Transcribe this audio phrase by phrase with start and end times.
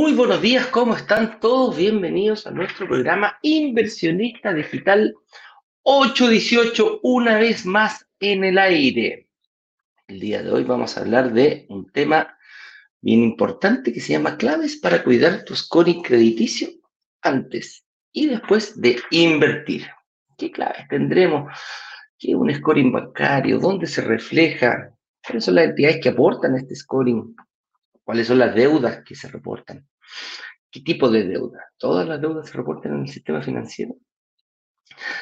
[0.00, 1.76] Muy buenos días, ¿cómo están todos?
[1.76, 5.12] Bienvenidos a nuestro programa Inversionista Digital
[5.82, 9.28] 818, una vez más en el aire.
[10.06, 12.38] El día de hoy vamos a hablar de un tema
[13.00, 16.68] bien importante que se llama claves para cuidar tu scoring crediticio
[17.20, 19.88] antes y después de invertir.
[20.36, 21.52] ¿Qué claves tendremos?
[22.16, 23.58] ¿Qué es un scoring bancario?
[23.58, 24.96] ¿Dónde se refleja?
[25.26, 27.34] ¿Cuáles son las entidades que aportan este scoring?
[28.08, 29.86] ¿Cuáles son las deudas que se reportan?
[30.70, 31.70] ¿Qué tipo de deuda?
[31.76, 33.96] ¿Todas las deudas se reportan en el sistema financiero?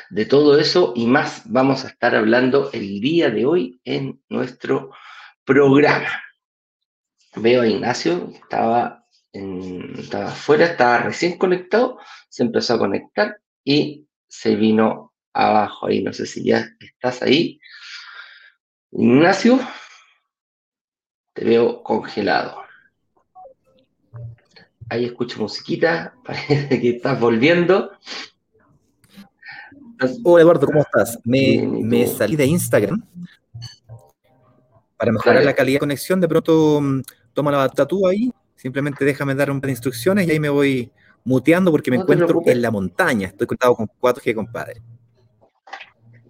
[0.09, 4.93] De todo eso y más vamos a estar hablando el día de hoy en nuestro
[5.45, 6.23] programa.
[7.35, 14.55] Veo a Ignacio, estaba, estaba afuera, estaba recién conectado, se empezó a conectar y se
[14.55, 16.05] vino abajo ahí.
[16.05, 17.59] No sé si ya estás ahí.
[18.93, 19.59] Ignacio,
[21.33, 22.66] te veo congelado.
[24.89, 27.91] Ahí escucho musiquita, parece que estás volviendo.
[30.25, 31.19] Hola Eduardo, ¿cómo estás?
[31.25, 33.03] Me, salí de Instagram
[34.97, 36.21] para mejorar la calidad de conexión.
[36.21, 37.01] De pronto mm,
[37.33, 40.93] toma la tatúa ahí, simplemente déjame dar un par de instrucciones y ahí me voy
[41.25, 43.29] muteando porque me encuentro en la montaña.
[43.29, 44.83] Estoy conectado con 4G, compadre.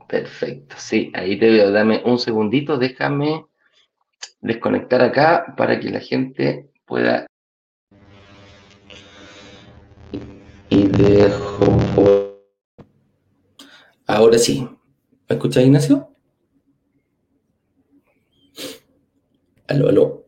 [0.08, 1.72] Perfecto, sí, ahí te veo.
[1.72, 3.44] Dame un segundito, déjame
[4.40, 7.25] desconectar acá para que la gente pueda
[10.68, 11.78] y dejo
[14.06, 14.68] Ahora sí.
[15.28, 16.14] ¿Me escuchas, Ignacio?
[19.66, 20.26] Aló, aló.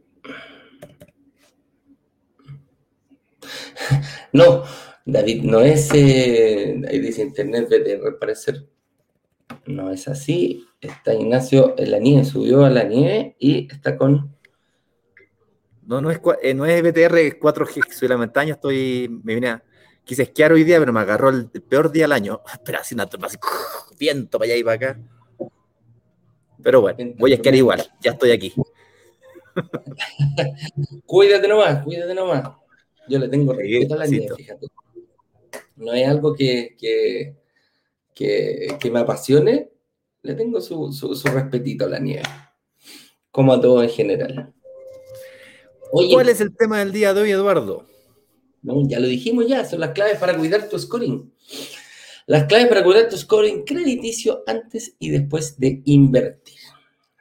[4.33, 4.64] No,
[5.07, 5.89] David, no es.
[5.95, 8.68] Eh, ahí dice Internet de parecer.
[9.64, 10.67] No es así.
[10.80, 14.36] Está Ignacio en la nieve, subió a la nieve y está con.
[15.86, 19.08] No, no es, eh, no es BTR 4G, soy la montaña, estoy.
[19.24, 19.62] Me vine a
[20.08, 22.41] Quise esquiar hoy día, pero me agarró el peor día del año.
[22.64, 23.36] Pero así una así,
[23.98, 25.01] viento para allá y para acá.
[26.63, 28.55] Pero bueno, voy a esquiar igual, ya estoy aquí.
[31.07, 32.42] cuídate nomás, cuídate nomás.
[33.07, 34.67] Yo le tengo respeto a la nieve, fíjate.
[35.77, 37.36] No es algo que, que,
[38.14, 39.70] que, me apasione,
[40.23, 42.23] le tengo su, su, su, respetito a la nieve.
[43.30, 44.55] Como a todo en general.
[45.91, 47.86] ¿Cuál es el tema del día de hoy, Eduardo?
[48.63, 51.33] Ya lo dijimos ya, son las claves para cuidar tu scoring.
[52.27, 56.58] Las claves para cuidar tu scoring crediticio antes y después de invertir.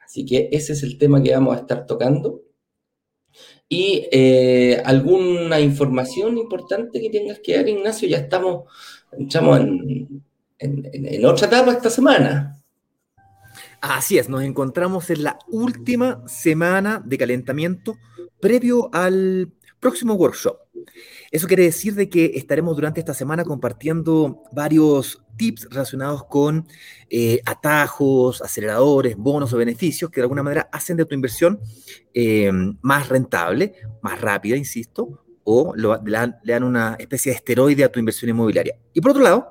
[0.04, 2.42] Así que ese es el tema que vamos a estar tocando.
[3.68, 8.64] Y eh, alguna información importante que tengas que dar, Ignacio, ya estamos,
[9.18, 10.22] estamos en,
[10.58, 12.58] en otra etapa esta semana.
[13.80, 17.96] Así es, nos encontramos en la última semana de calentamiento
[18.40, 20.58] previo al próximo workshop.
[21.30, 26.66] Eso quiere decir de que estaremos durante esta semana compartiendo varios tips relacionados con
[27.10, 31.60] eh, atajos, aceleradores, bonos o beneficios que de alguna manera hacen de tu inversión
[32.14, 32.50] eh,
[32.80, 38.30] más rentable, más rápida, insisto, o le, dan, una especie de esteroide a tu inversión
[38.30, 38.76] inmobiliaria.
[38.92, 39.50] Y por otro lado,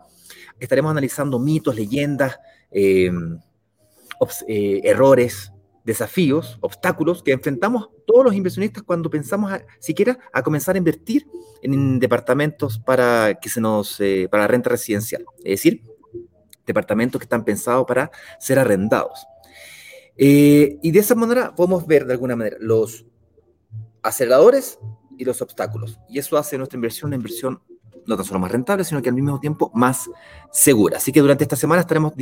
[0.60, 2.38] estaremos analizando mitos, leyendas,
[2.72, 3.12] eh,
[4.84, 5.52] errores,
[5.88, 11.26] desafíos, obstáculos que enfrentamos todos los inversionistas cuando pensamos siquiera a comenzar a invertir
[11.62, 15.84] en departamentos para que se nos eh, para renta residencial, es decir,
[16.66, 19.26] departamentos que están pensados para ser arrendados.
[20.18, 23.06] Eh, y de esa manera podemos ver de alguna manera los
[24.04, 24.80] aceleradores
[25.18, 26.02] y los obstáculos.
[26.10, 27.62] Y eso hace nuestra inversión una inversión
[28.08, 30.10] no tan solo más rentable, sino que al mismo tiempo más
[30.52, 30.98] segura.
[30.98, 32.14] Así que durante esta semana estaremos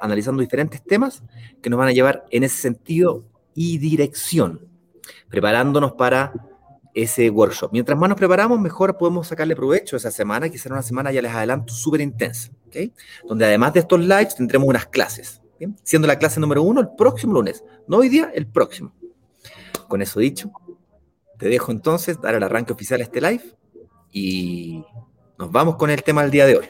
[0.00, 1.22] analizando diferentes temas
[1.60, 3.24] que nos van a llevar en ese sentido
[3.54, 4.66] y dirección,
[5.28, 6.32] preparándonos para
[6.94, 7.72] ese workshop.
[7.72, 11.10] Mientras más nos preparamos, mejor podemos sacarle provecho a esa semana, que será una semana,
[11.10, 12.92] ya les adelanto, súper intensa, ¿okay?
[13.26, 15.42] donde además de estos lives tendremos unas clases,
[15.82, 18.92] siendo la clase número uno el próximo lunes, no hoy día, el próximo.
[19.88, 20.52] Con eso dicho,
[21.38, 23.56] te dejo entonces dar el arranque oficial a este live
[24.12, 24.84] y
[25.42, 26.66] nos vamos con el tema del día de hoy.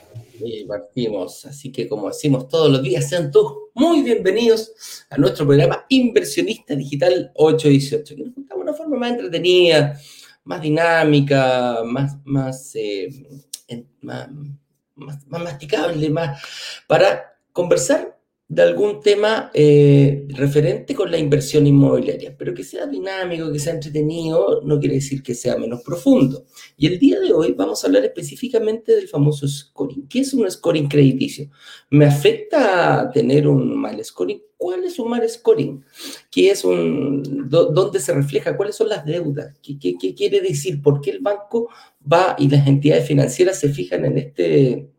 [0.67, 4.73] Partimos, así que como decimos todos los días, sean todos muy bienvenidos
[5.11, 10.01] a nuestro programa Inversionista Digital 818, que nos contamos de una forma más entretenida,
[10.45, 13.11] más dinámica, más, más, eh,
[14.01, 14.31] más,
[14.95, 16.43] más, masticable, más,
[16.87, 18.19] para conversar
[18.53, 23.73] de algún tema eh, referente con la inversión inmobiliaria, pero que sea dinámico, que sea
[23.73, 26.45] entretenido, no quiere decir que sea menos profundo.
[26.77, 30.07] Y el día de hoy vamos a hablar específicamente del famoso scoring.
[30.07, 31.49] ¿Qué es un scoring crediticio?
[31.89, 34.43] ¿Me afecta tener un mal scoring?
[34.59, 35.83] ¿Cuál es un mal scoring?
[36.31, 38.55] ¿Qué es un, ¿Dónde se refleja?
[38.55, 39.57] ¿Cuáles son las deudas?
[39.63, 40.83] ¿Qué, qué, qué quiere decir?
[40.83, 41.71] ¿Por qué el banco
[42.01, 44.92] va y las entidades financieras se fijan en este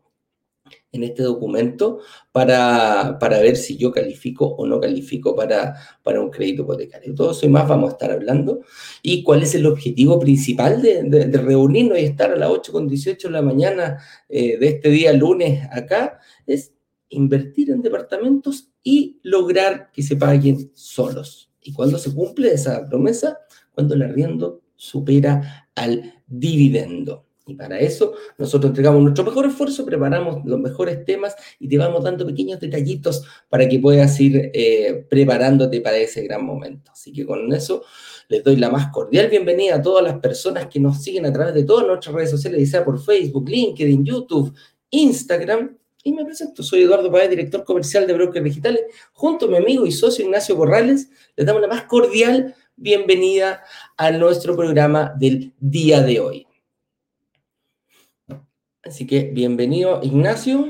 [0.94, 1.98] en este documento
[2.32, 7.14] para, ver si yo califico o no califico para, para un crédito hipotecario.
[7.14, 8.60] Todo eso y más vamos a estar hablando.
[9.02, 13.28] ¿Y cuál es el objetivo principal de, reunirnos y estar a las 8 con 18
[13.28, 13.98] de la mañana
[14.28, 16.20] eh, de este día lunes acá?
[16.46, 16.72] Es
[17.08, 21.50] invertir en departamentos y lograr que se paguen solos.
[21.60, 23.38] ¿Y cuando se cumple esa promesa?
[23.72, 27.26] Cuando el arriendo supera al dividendo.
[27.46, 32.02] Y para eso nosotros entregamos nuestro mejor esfuerzo, preparamos los mejores temas y te vamos
[32.02, 36.90] dando pequeños detallitos para que puedas ir eh, preparándote para ese gran momento.
[36.92, 37.84] Así que con eso
[38.28, 41.52] les doy la más cordial bienvenida a todas las personas que nos siguen a través
[41.54, 44.54] de todas nuestras redes sociales, sea por Facebook, LinkedIn, YouTube,
[44.88, 45.76] Instagram.
[46.02, 48.82] Y me presento, soy Eduardo Paez, director comercial de Brokers Digitales.
[49.12, 53.62] Junto a mi amigo y socio Ignacio Corrales, les damos la más cordial bienvenida
[53.96, 56.46] a nuestro programa del día de hoy.
[58.86, 60.68] Así que bienvenido, Ignacio.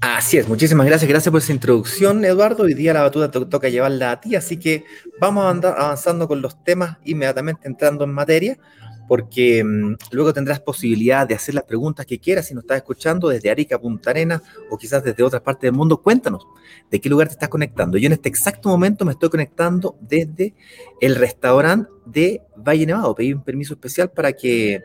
[0.00, 2.64] Así es, muchísimas gracias, gracias por esa introducción, Eduardo.
[2.64, 4.84] Hoy día la batuta te toca llevarla a ti, así que
[5.20, 8.58] vamos a andar avanzando con los temas inmediatamente entrando en materia,
[9.06, 13.28] porque mm, luego tendrás posibilidad de hacer las preguntas que quieras si nos estás escuchando
[13.28, 16.02] desde Arica, Punta Arena o quizás desde otras partes del mundo.
[16.02, 16.46] Cuéntanos
[16.90, 17.96] de qué lugar te estás conectando.
[17.96, 20.54] Yo en este exacto momento me estoy conectando desde
[21.00, 23.14] el restaurante de Valle Nevado.
[23.14, 24.82] Pedí un permiso especial para que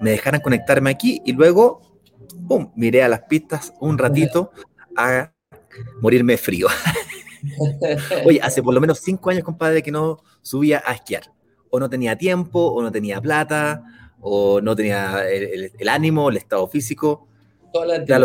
[0.00, 1.82] me dejaran conectarme aquí y luego,
[2.48, 4.52] ¡pum!, miré a las pistas un ratito
[4.96, 5.32] a
[6.00, 6.68] morirme frío.
[8.24, 11.32] Oye, hace por lo menos cinco años, compadre, que no subía a esquiar.
[11.70, 13.82] O no tenía tiempo, o no tenía plata,
[14.20, 17.28] o no tenía el, ánimo, el estado físico.
[18.06, 18.18] Ya.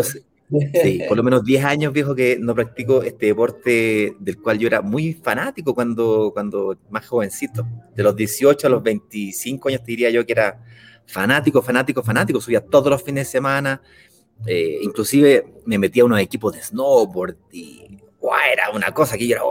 [0.83, 4.67] Sí, por lo menos 10 años, viejo, que no practico este deporte del cual yo
[4.67, 7.67] era muy fanático cuando, cuando más jovencito.
[7.95, 10.63] De los 18 a los 25 años te diría yo que era
[11.05, 13.81] fanático, fanático, fanático, subía todos los fines de semana,
[14.45, 17.99] eh, inclusive me metía a unos equipos de snowboard y
[18.51, 19.43] era una cosa que yo era,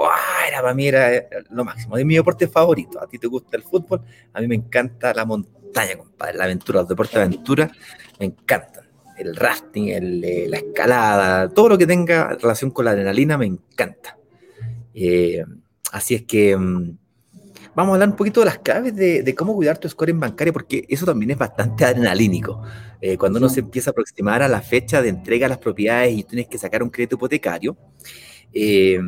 [0.48, 3.62] era para mí era lo máximo, es mi deporte favorito, a ti te gusta el
[3.62, 4.02] fútbol,
[4.32, 7.70] a mí me encanta la montaña, compadre, la aventura, los deportes de aventura,
[8.18, 8.84] me encantan,
[9.16, 14.18] el rafting, eh, la escalada, todo lo que tenga relación con la adrenalina me encanta.
[14.94, 15.44] Eh,
[15.92, 16.56] así es que...
[17.74, 20.52] Vamos a hablar un poquito de las claves de, cómo cuidar tu score en bancario,
[20.52, 22.62] porque eso también es bastante adrenalínico.
[23.00, 26.16] Eh, cuando uno se empieza a aproximar a la fecha de entrega de las propiedades
[26.16, 27.76] y tienes que sacar un crédito hipotecario,
[28.52, 29.00] eh,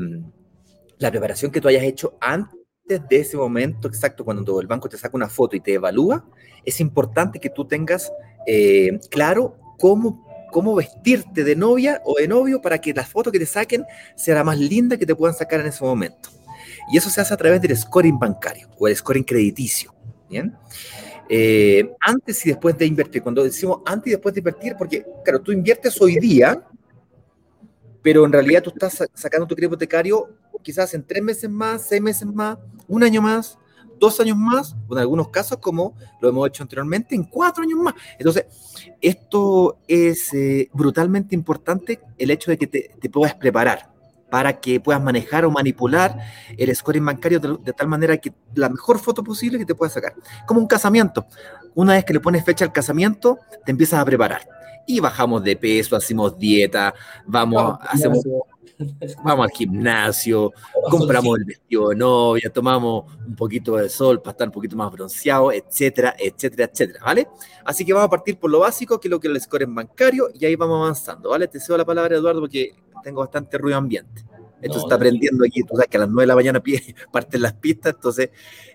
[0.98, 2.58] la preparación que tú hayas hecho antes
[3.08, 6.24] de ese momento exacto, cuando el banco te saca una foto y te evalúa,
[6.64, 8.10] es importante que tú tengas
[8.46, 13.38] eh, claro cómo cómo vestirte de novia o de novio para que la foto que
[13.38, 13.84] te saquen
[14.16, 16.30] sea la más linda que te puedan sacar en ese momento.
[16.88, 19.94] Y eso se hace a través del scoring bancario o el scoring crediticio.
[20.28, 20.56] ¿bien?
[21.28, 25.40] Eh, antes y después de invertir, cuando decimos antes y después de invertir, porque, claro,
[25.40, 26.62] tú inviertes hoy día,
[28.02, 30.28] pero en realidad tú estás sacando tu crédito hipotecario
[30.62, 33.58] quizás en tres meses más, seis meses más, un año más,
[33.98, 37.78] dos años más, o en algunos casos, como lo hemos hecho anteriormente, en cuatro años
[37.78, 37.94] más.
[38.18, 38.46] Entonces,
[39.00, 43.95] esto es eh, brutalmente importante, el hecho de que te, te puedas preparar
[44.30, 46.18] para que puedas manejar o manipular
[46.56, 50.14] el scoring bancario de, tal manera que la mejor foto posible que te puedas sacar.
[50.46, 51.26] Como un casamiento.
[51.74, 54.48] Una vez que le pones fecha al casamiento, te empiezas a preparar.
[54.86, 56.94] Y bajamos de peso, hacemos dieta,
[57.26, 58.24] vamos, hacemos,
[59.24, 60.52] vamos al gimnasio,
[60.90, 64.90] compramos el vestido de novia, tomamos un poquito de sol para estar un poquito más
[64.92, 67.28] bronceado, etcétera, etcétera, etcétera, ¿vale?
[67.64, 69.74] Así que vamos a partir por lo básico, que es lo que es el scoring
[69.74, 71.48] bancario, y ahí vamos avanzando, ¿vale?
[71.48, 74.24] Te cedo la palabra, Eduardo, porque tengo bastante ruido ambiente.
[74.60, 76.62] Esto se está aprendiendo aquí, tú sabes que a las 9 de la mañana
[77.12, 78.30] parten las pistas, entonces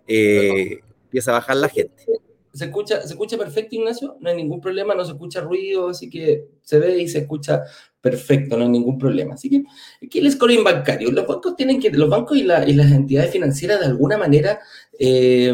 [0.08, 2.06] eh, empieza a bajar la gente.
[2.54, 4.18] ¿Se escucha, ¿Se escucha perfecto, Ignacio?
[4.20, 7.64] No hay ningún problema, no se escucha ruido, así que se ve y se escucha
[8.02, 9.36] perfecto, no hay ningún problema.
[9.36, 9.64] Así que
[10.06, 11.12] aquí el scoring bancario.
[11.12, 14.60] Los bancos tienen que, los bancos y, las entidades financieras de alguna manera
[15.00, 15.54] eh,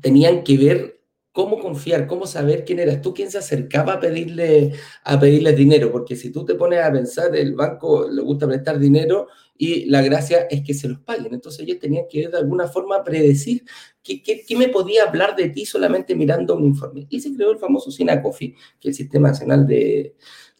[0.00, 1.00] tenían que ver
[1.36, 4.72] cómo confiar, cómo saber quién eras tú, quién se acercaba a pedirle,
[5.04, 8.78] a pedirle dinero, porque si tú te pones a pensar, el banco le gusta prestar
[8.78, 11.34] dinero y la gracia es que se los paguen.
[11.34, 13.64] Entonces ellos tenían que de alguna forma predecir
[14.02, 17.06] qué, qué, me podía hablar de ti solamente mirando un informe.
[17.10, 20.14] Y se creó el famoso SINACOFI, que es el Sistema Nacional de...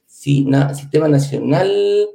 [0.09, 2.09] Sistema Nacional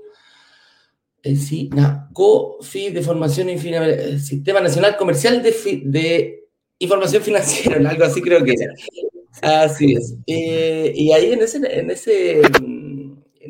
[1.23, 6.47] Eh, no, COFI de Formación y eh, Sistema Nacional Comercial de, de
[6.79, 8.73] Información Financiera, algo así creo que era.
[9.63, 10.15] Así es.
[10.27, 12.41] Eh, y ahí en ese, en ese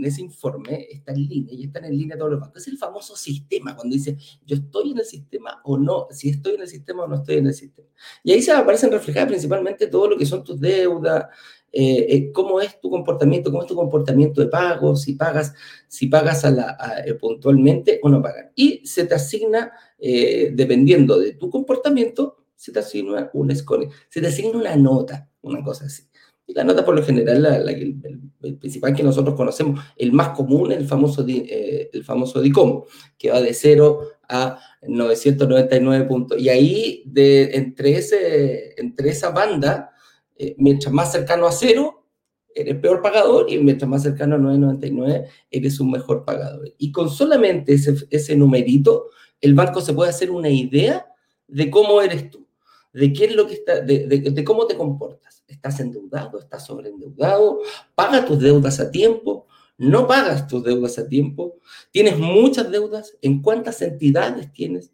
[0.01, 2.63] en ese informe está en línea y están en línea todos los bancos.
[2.63, 6.55] Es el famoso sistema, cuando dice yo estoy en el sistema o no, si estoy
[6.55, 7.88] en el sistema o no estoy en el sistema.
[8.24, 11.25] Y ahí se aparecen reflejadas principalmente todo lo que son tus deudas,
[11.72, 15.53] eh, eh, cómo es tu comportamiento, cómo es tu comportamiento de pago, si pagas,
[15.88, 18.48] si pagas eh, puntualmente o no pagas.
[18.55, 24.27] Y se te asigna, dependiendo de tu comportamiento, se te asigna un score, se te
[24.27, 26.03] asigna una nota, una cosa así.
[26.48, 30.88] Y la nota por lo general, el, principal que nosotros conocemos, el más común, el
[30.88, 32.84] famoso, eh, el famoso DICOM,
[33.18, 36.40] que va de 0 a 999 puntos.
[36.40, 39.92] Y ahí, de, entre, ese, entre esa banda,
[40.36, 42.06] eh, mientras más cercano a 0,
[42.54, 46.74] eres peor pagador, y mientras más cercano a 999, eres un mejor pagador.
[46.78, 51.06] Y con solamente ese, ese numerito, el banco se puede hacer una idea
[51.48, 52.48] de cómo eres tú,
[52.94, 55.44] de qué es lo que está, de, de cómo te comportas.
[55.48, 57.60] Estás endeudado, estás sobreendeudado,
[57.96, 61.58] paga tus deudas a tiempo, no pagas tus deudas a tiempo,
[61.90, 64.92] tienes muchas deudas, ¿en cuántas entidades tienes?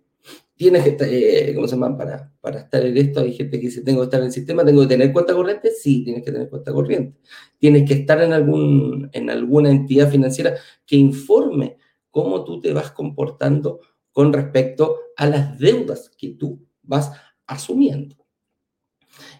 [0.55, 1.95] Tienes que, eh, ¿cómo se llama?
[1.97, 4.65] Para, para estar en esto, hay gente que dice, tengo que estar en el sistema,
[4.65, 7.19] tengo que tener cuenta corriente, sí, tienes que tener cuenta corriente.
[7.59, 11.77] Tienes que estar en, algún, en alguna entidad financiera que informe
[12.09, 17.11] cómo tú te vas comportando con respecto a las deudas que tú vas
[17.47, 18.15] asumiendo.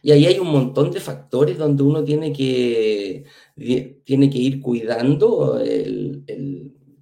[0.02, 3.26] Y ahí hay un montón de factores donde uno tiene que,
[4.04, 6.24] tiene que ir cuidando, el,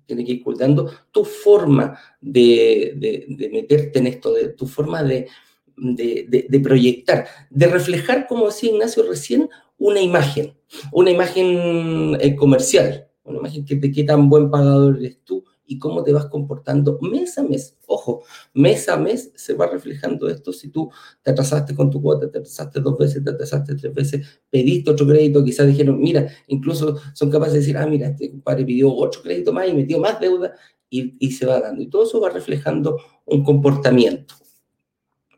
[0.06, 5.28] tiene que ir cuidando tu forma de, de, meterte en esto, de, tu forma de,
[5.76, 10.56] de, proyectar, de reflejar, como decía Ignacio recién, una imagen,
[10.92, 15.80] una imagen eh, comercial, una imagen que de qué tan buen pagador eres tú, y
[15.80, 17.78] cómo te vas comportando mes a mes.
[17.88, 20.54] Ojo, mes a mes se va reflejando esto.
[20.54, 20.90] Si tú
[21.22, 25.08] te atrasaste con tu cuota, te atrasaste dos veces, te atrasaste tres veces, pediste otro
[25.08, 29.22] crédito, quizás dijeron, mira, incluso son capaces de decir, ah, mira, este compadre pidió otro
[29.22, 30.54] crédito más y metió más deuda
[30.90, 31.82] y, y se va dando.
[31.82, 34.36] Y todo eso va reflejando un comportamiento.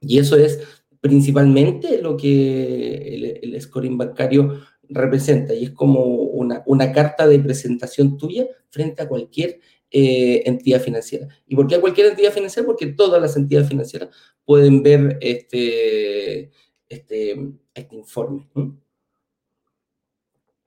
[0.02, 0.60] Y eso es
[1.00, 7.40] principalmente lo que el, el scoring bancario representa y es como una, una carta de
[7.40, 9.60] presentación tuya frente a cualquier
[9.92, 11.28] eh, entidad financiera.
[11.48, 12.66] ¿Y por qué cualquier entidad financiera?
[12.66, 14.10] Porque todas las entidades financieras
[14.46, 16.52] pueden ver este,
[16.90, 18.48] este, este informe.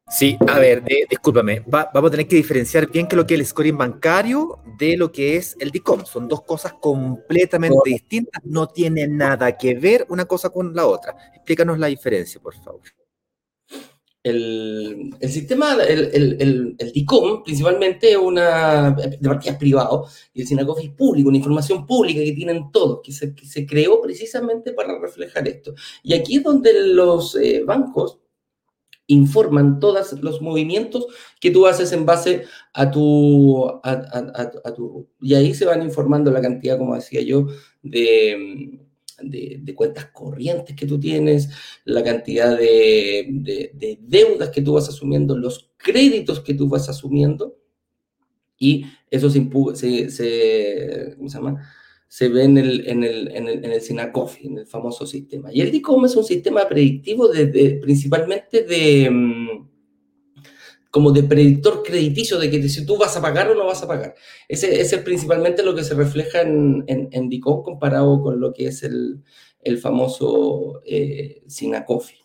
[0.08, 3.46] Sí, a ver, discúlpame, vamos a tener que diferenciar bien que lo que es el
[3.46, 6.04] scoring bancario de lo que es el DICOM.
[6.04, 11.14] Son dos cosas completamente distintas, no tienen nada que ver una cosa con la otra.
[11.34, 12.82] Explícanos la diferencia, por favor
[14.22, 20.80] el, el sistema, el, el, el, DICOM, principalmente una de partidas privado, y el SINACOF
[20.80, 24.98] es público, una información pública que tienen todos, que se, que se creó precisamente para
[24.98, 25.74] reflejar esto.
[26.02, 28.18] Y aquí es donde los eh, bancos
[29.06, 31.06] informan todos los movimientos
[31.40, 35.08] que tú haces en base a tu, a, a, a tu...
[35.20, 37.46] Y ahí se van informando la cantidad, como decía yo,
[37.82, 38.78] de
[39.22, 41.48] de, cuentas corrientes que tú tienes,
[41.84, 47.56] la cantidad de, deudas que tú vas asumiendo, los créditos que tú vas asumiendo,
[48.58, 51.28] y eso se, se, se, ¿cómo
[52.10, 55.50] se ve en el, en el, en el, en el SINACOFI, en el famoso sistema.
[55.52, 59.69] Y el DICOM es un sistema predictivo de, principalmente de, mm,
[60.90, 63.88] como de predictor crediticio de que si tú vas a pagar o no vas a
[63.88, 64.14] pagar.
[64.48, 68.82] Ese, es principalmente lo que se refleja en, en, DICOM comparado con lo que es
[68.82, 69.22] el,
[69.62, 72.16] el famoso eh, SINACOFI.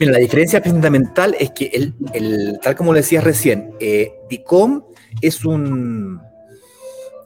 [0.00, 4.82] Mira, la diferencia fundamental es que, el, el tal como lo decías recién, eh, DICOM
[5.20, 6.20] es un,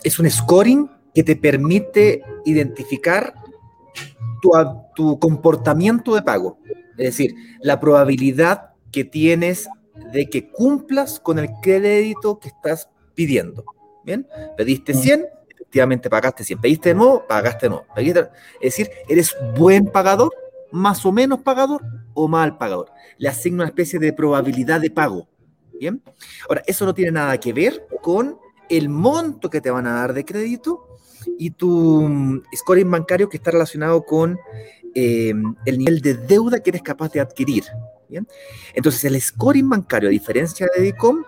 [0.02, 3.34] es un scoring que te permite identificar
[4.42, 4.50] tu,
[4.94, 6.58] tu comportamiento de pago.
[6.98, 9.68] Es decir, la probabilidad que tienes
[10.12, 13.64] de que cumplas con el crédito que estás pidiendo.
[14.04, 14.24] ¿Bien?
[14.56, 15.24] Pediste 100, mm.
[15.50, 16.60] efectivamente pagaste 100.
[16.60, 17.86] Pediste de nuevo, pagaste de nuevo.
[17.96, 20.30] Es decir, eres buen pagador,
[20.70, 21.82] más o menos pagador
[22.14, 22.92] o mal pagador.
[23.18, 25.26] Le asigna una especie de probabilidad de pago.
[25.80, 26.00] ¿Bien?
[26.48, 30.12] Ahora, eso no tiene nada que ver con el monto que te van a dar
[30.12, 30.86] de crédito
[31.36, 34.38] y tu mm, scoring bancario que está relacionado con
[34.94, 35.34] eh,
[35.64, 37.64] el nivel de deuda que eres capaz de adquirir.
[38.74, 41.24] Entonces, el scoring bancario, a diferencia de DICOM,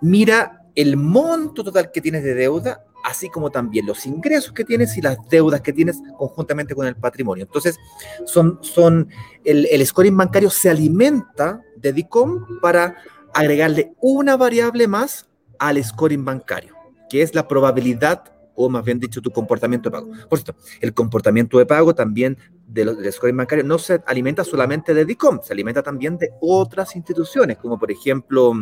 [0.00, 4.96] mira el monto total que tienes de deuda, así como también los ingresos que tienes
[4.96, 7.44] y las deudas que tienes conjuntamente con el patrimonio.
[7.44, 7.78] Entonces,
[8.24, 9.08] son, son
[9.44, 12.96] el, el scoring bancario se alimenta de DICOM para
[13.34, 16.74] agregarle una variable más al scoring bancario.
[17.10, 20.12] que es la probabilidad o más bien dicho, tu comportamiento de pago.
[20.28, 22.36] Por cierto, el comportamiento de pago también
[22.72, 26.30] de los, del scoring bancario no se alimenta solamente de DICOM, se alimenta también de
[26.40, 28.52] otras instituciones, como por ejemplo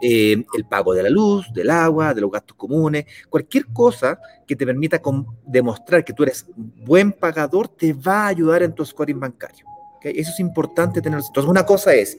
[0.00, 4.56] eh, el pago de la luz, del agua, de los gastos comunes, cualquier cosa que
[4.56, 5.00] te permita
[5.46, 9.66] demostrar que tú eres buen pagador te va a ayudar en tu scoring bancario.
[10.02, 11.26] Eso es importante tenerlo.
[11.26, 12.18] Entonces, una cosa es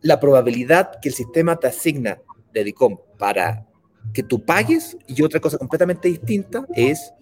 [0.00, 2.18] la probabilidad que el sistema te asigna
[2.52, 3.66] de DICOM para
[4.12, 7.12] que tú pagues y otra cosa completamente distinta es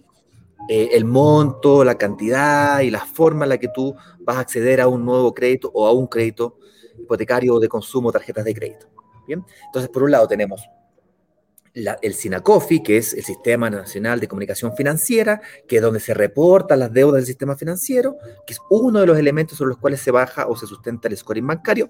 [0.69, 4.81] eh, el monto, la cantidad y la forma en la que tú vas a acceder
[4.81, 6.57] a un nuevo crédito o a un crédito
[6.97, 8.87] hipotecario de consumo, tarjetas de crédito.
[9.27, 10.61] Bien, entonces por un lado tenemos
[11.73, 16.79] el SINACOFI, que es el Sistema Nacional de Comunicación Financiera, que es donde se reportan
[16.79, 20.11] las deudas del sistema financiero, que es uno de los elementos sobre los cuales se
[20.11, 21.89] baja o se sustenta el scoring bancario,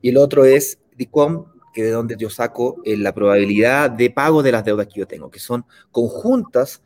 [0.00, 4.42] y el otro es DICOM, que de donde yo saco eh, la probabilidad de pago
[4.42, 6.82] de las deudas que yo tengo, que son conjuntas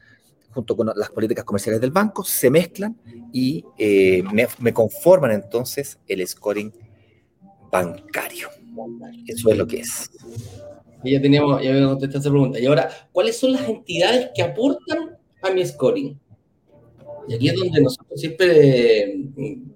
[0.56, 2.96] junto con las políticas comerciales del banco, se mezclan
[3.30, 4.22] y eh,
[4.58, 6.72] me, conforman entonces el scoring
[7.70, 8.48] bancario.
[9.26, 10.10] Eso es lo que es.
[11.04, 12.58] Ya teníamos, ya habíamos contestado esa pregunta.
[12.58, 16.18] Y ahora, ¿cuáles son las entidades que aportan a mi scoring?
[17.28, 19.24] Y aquí es donde nosotros siempre eh,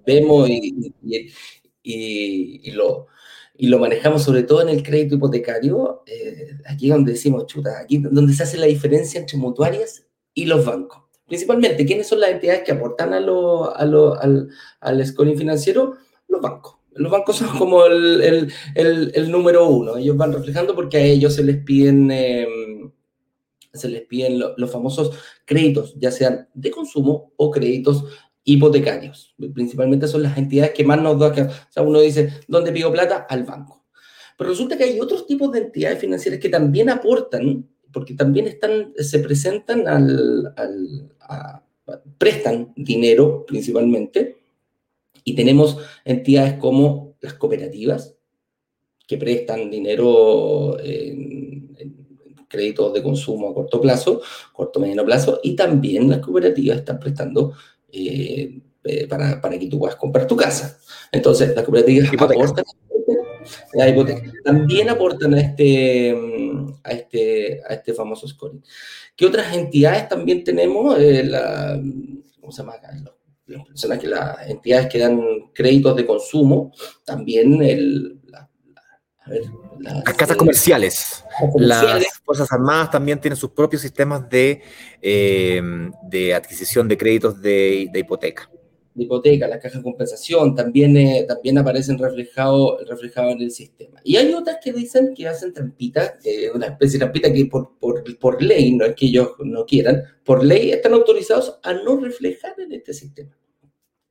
[0.06, 0.92] vemos y,
[1.82, 3.06] y lo,
[3.58, 7.98] y lo manejamos sobre todo en el crédito hipotecario, eh, aquí donde decimos, chuta, aquí
[7.98, 10.06] donde se hace la diferencia entre mutuarias
[10.40, 11.02] y los bancos.
[11.26, 14.48] Principalmente, ¿quiénes son las entidades que aportan a lo, al,
[14.80, 15.96] al scoring financiero?
[16.28, 16.76] Los bancos.
[16.94, 19.98] Los bancos son como el, el, el, número uno.
[19.98, 22.48] Ellos van reflejando porque a ellos se les piden, eh,
[23.72, 25.12] se les piden los famosos
[25.44, 28.06] créditos, ya sean de consumo o créditos
[28.42, 29.34] hipotecarios.
[29.54, 31.28] Principalmente son las entidades que más nos da.
[31.28, 33.26] O sea, uno dice, ¿dónde pido plata?
[33.28, 33.84] Al banco.
[34.38, 38.92] Pero resulta que hay otros tipos de entidades financieras que también aportan, porque también están,
[38.96, 40.54] se presentan al,
[42.18, 44.38] prestan dinero principalmente,
[45.24, 48.14] y tenemos entidades como las cooperativas,
[49.06, 52.06] que prestan dinero en, en,
[52.48, 54.22] créditos de consumo a corto plazo,
[54.52, 57.52] corto mediano plazo, y también las cooperativas están prestando
[57.92, 60.78] eh, eh, para, para, que tú puedas comprar tu casa.
[61.12, 62.64] Entonces, las cooperativas aportan
[63.74, 64.22] la hipoteca.
[64.44, 66.14] También aportan a este,
[66.84, 68.62] a este, a este famoso scoring.
[69.16, 70.98] ¿Qué otras entidades también tenemos?
[70.98, 71.80] Eh, la,
[72.40, 72.74] ¿Cómo se llama?
[73.46, 75.20] Los, que las entidades que dan
[75.52, 76.72] créditos de consumo,
[77.04, 78.20] también el,
[79.78, 81.24] las, casas comerciales.
[81.56, 84.62] Las Fuerzas Armadas también tienen sus propios sistemas de,
[85.00, 85.62] eh,
[86.02, 88.50] de adquisición de créditos de, de, hipoteca.
[88.94, 94.00] De hipoteca, las cajas de compensación también, eh, también aparecen reflejados reflejado en el sistema.
[94.02, 97.78] Y hay otras que dicen que hacen trampitas, eh, una especie de trampita que por,
[97.78, 101.96] por, por ley, no es que ellos no quieran, por ley están autorizados a no
[101.96, 103.36] reflejar en este sistema.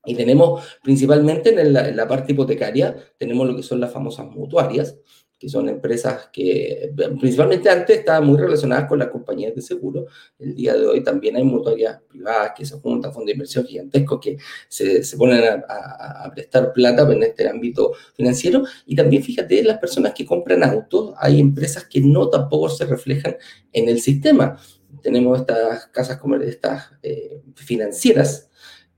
[0.05, 4.27] Y tenemos principalmente en la, en la, parte hipotecaria, tenemos lo que son las famosas
[4.27, 4.97] mutuarias,
[5.39, 10.07] que son empresas que principalmente antes estaban muy relacionadas con las compañías de seguro.
[10.37, 14.19] El día de hoy también hay mutuarias privadas que se juntan, fondos de inversión gigantescos
[14.21, 18.63] que se, se ponen a, a, prestar plata en este ámbito financiero.
[18.85, 23.37] Y también fíjate, las personas que compran autos, hay empresas que no tampoco se reflejan
[23.71, 24.59] en el sistema.
[25.01, 28.48] Tenemos estas casas estas eh, financieras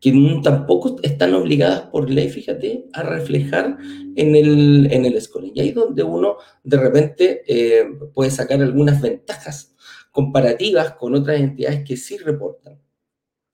[0.02, 3.78] que tampoco están obligadas por ley, fíjate, a reflejar
[4.16, 5.52] en el, en el scoring.
[5.54, 9.76] Y ahí es donde uno de repente eh, puede sacar algunas ventajas
[10.12, 12.80] comparativas con otras entidades que sí reportan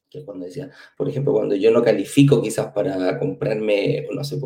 [0.10, 4.40] que cuando decía, por ejemplo, cuando yo no califico quizás para comprarme, no sé,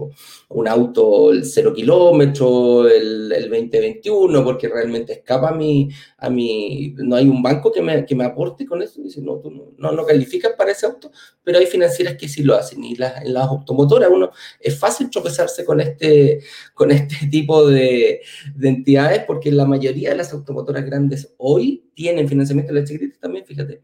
[0.49, 6.95] un auto el cero kilómetro, el, el 2021, porque realmente escapa a mi, a mi,
[6.97, 9.91] no hay un banco que me, que me aporte con eso, dice, no, tú no,
[9.91, 11.11] no, calificas para ese auto,
[11.43, 15.63] pero hay financieras que sí lo hacen, y las, las automotoras, uno, es fácil tropezarse
[15.63, 16.41] con este,
[16.73, 18.21] con este tipo de,
[18.55, 23.19] de entidades, porque la mayoría de las automotoras grandes hoy tienen financiamiento de la chiquitita
[23.19, 23.81] también, fíjate,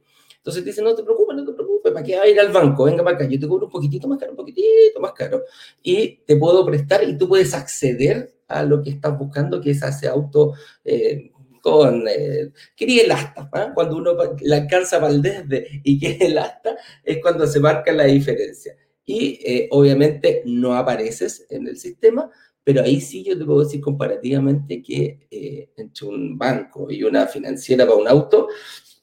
[0.47, 2.85] entonces dicen, no te preocupes, no te preocupes, ¿para qué va a ir al banco?
[2.85, 5.43] Venga para acá, yo te cobro un poquitito más caro, un poquitito más caro,
[5.83, 9.83] y te puedo prestar y tú puedes acceder a lo que estás buscando, que es
[9.83, 10.53] ese auto
[10.85, 11.31] eh,
[11.61, 12.07] con...
[12.07, 13.71] Eh, quería el asta, ¿eh?
[13.75, 17.91] cuando uno la alcanza para el desde y quiere el asta, es cuando se marca
[17.91, 18.73] la diferencia.
[19.03, 22.31] Y eh, obviamente no apareces en el sistema,
[22.67, 27.25] pero ahí sí yo te puedo decir comparativamente que eh, entre un banco y una
[27.25, 28.49] financiera para un auto,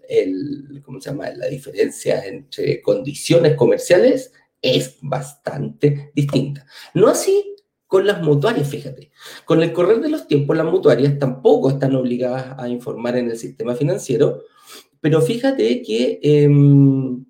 [0.08, 1.30] el, ¿cómo se llama?
[1.30, 6.66] La diferencia entre condiciones comerciales es bastante distinta.
[6.94, 7.54] No así
[7.86, 9.12] con las mutuarias, fíjate.
[9.44, 13.38] Con el correr de los tiempos, las mutuarias tampoco están obligadas a informar en el
[13.38, 14.42] sistema financiero,
[15.00, 17.24] pero fíjate que em,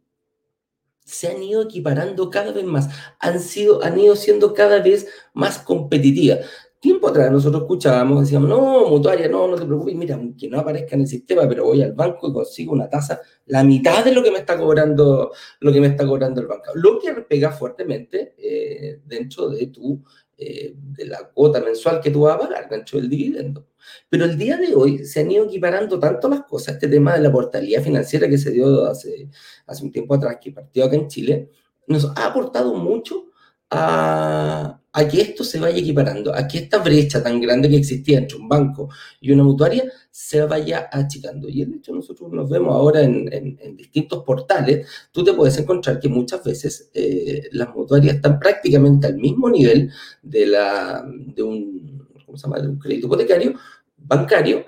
[1.04, 5.58] se han ido equiparando cada vez más, han, sido, han ido siendo cada vez más
[5.58, 6.40] competitivas.
[6.85, 10.97] Tiempo atrás nosotros escuchábamos, decíamos, no, mutuaria, no, no te preocupes, mira, que no aparezca
[10.97, 14.23] en el sistema, pero voy al banco y consigo una tasa, la mitad de lo
[14.23, 16.73] que me está cobrando, lo que me está cobrando el banco.
[16.75, 20.05] Lo que pega fuertemente eh, dentro de tu
[20.37, 23.68] eh, de la cuota mensual que tú vas a pagar, dentro del dividendo.
[24.11, 27.23] Pero el día de hoy se han ido equiparando tanto las cosas, este tema de
[27.23, 29.31] la portabilidad financiera que se dio hace,
[29.66, 31.51] hace un tiempo atrás, que partió acá en Chile,
[31.87, 33.31] nos ha aportado mucho
[33.70, 38.16] a, a que esto se vaya equiparando, a que esta brecha tan grande que existía
[38.18, 38.88] entre un banco
[39.20, 41.48] y una mutuaria se vaya achicando.
[41.48, 45.98] Y de hecho nosotros nos vemos ahora en, en, distintos portales, tú te puedes encontrar
[45.98, 49.90] que muchas veces eh, las mutuarias están prácticamente al mismo nivel
[50.22, 52.61] de, la, de, un, ¿cómo se llama?
[52.61, 53.54] de un crédito hipotecario
[53.96, 54.64] bancario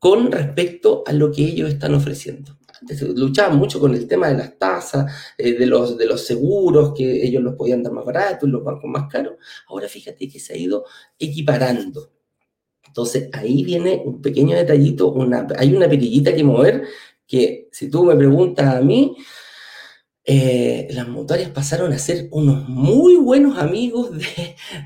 [0.00, 2.58] con respecto a lo que ellos están ofreciendo
[3.14, 7.26] luchaban mucho con el tema de las tasas, eh, de, los, de los seguros, que
[7.26, 9.34] ellos los podían dar más baratos, los bancos más caros.
[9.68, 10.84] Ahora fíjate que se ha ido
[11.18, 12.12] equiparando.
[12.86, 16.84] Entonces ahí viene un pequeño detallito, una, hay una perillita que mover
[17.26, 19.16] que si tú me preguntas a mí,
[20.24, 24.10] eh, las mutuarias pasaron a ser unos muy buenos amigos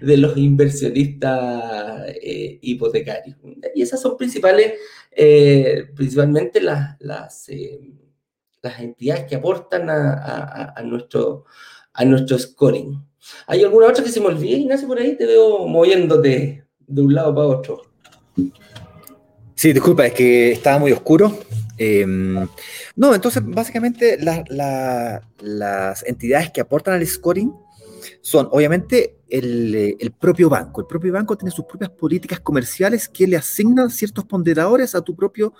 [0.00, 3.37] de, los inversionistas eh, hipotecarios.
[3.74, 4.74] Y esas son principales,
[5.18, 7.48] eh, principalmente las, las,
[8.62, 11.46] las, entidades que aportan a, a, nuestro,
[11.94, 13.02] a nuestro scoring.
[13.46, 15.16] ¿Hay alguna otra que se me olvide, Ignacio, por ahí?
[15.16, 17.83] Te veo moviéndote de un lado para otro.
[19.55, 21.38] Sí, disculpa, es que estaba muy oscuro.
[21.79, 22.46] Em,
[22.94, 27.55] no, entonces básicamente las entidades que aportan al scoring
[28.20, 30.80] son obviamente el, propio banco.
[30.80, 35.14] El propio banco tiene sus propias políticas comerciales que le asignan ciertos ponderadores a tu
[35.14, 35.52] propio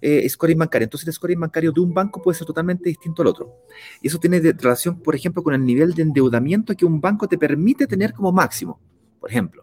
[0.00, 0.84] eh, bancario.
[0.84, 3.64] Entonces el scoring bancario de un banco puede ser totalmente distinto al otro.
[4.00, 7.38] Y eso tiene relación, por ejemplo, con el nivel de endeudamiento que un banco te
[7.38, 8.80] permite tener como máximo.
[9.20, 9.62] Por ejemplo,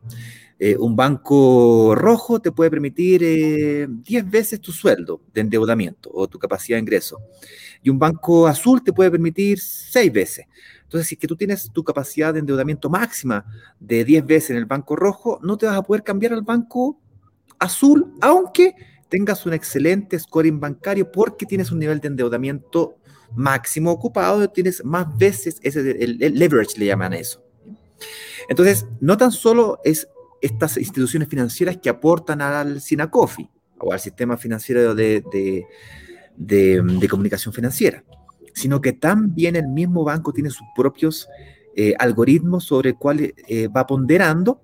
[0.58, 6.28] eh, un banco rojo te puede permitir 10 eh, veces tu sueldo de endeudamiento o
[6.28, 7.19] tu capacidad de ingreso.
[7.82, 10.45] Y un banco azul te puede permitir 6 veces.
[10.89, 13.45] Entonces, si es que tú tienes tu capacidad de endeudamiento máxima
[13.80, 16.99] de 10 veces en el banco rojo, no te vas a poder cambiar al banco
[17.60, 18.73] azul, aunque
[19.08, 22.95] tengas un excelente scoring bancario porque tienes un nivel de endeudamiento
[23.36, 27.43] máximo ocupado, tienes más veces, ese, el, leverage le llaman eso.
[28.47, 30.08] Entonces, no tan solo es
[30.41, 33.47] estas instituciones financieras que aportan al SINACOFI
[33.78, 35.23] o al sistema financiero de,
[37.08, 38.04] comunicación financiera,
[38.54, 41.28] sino que también el mismo banco tiene sus propios
[41.76, 44.62] eh, algoritmos sobre cuál eh, va ponderando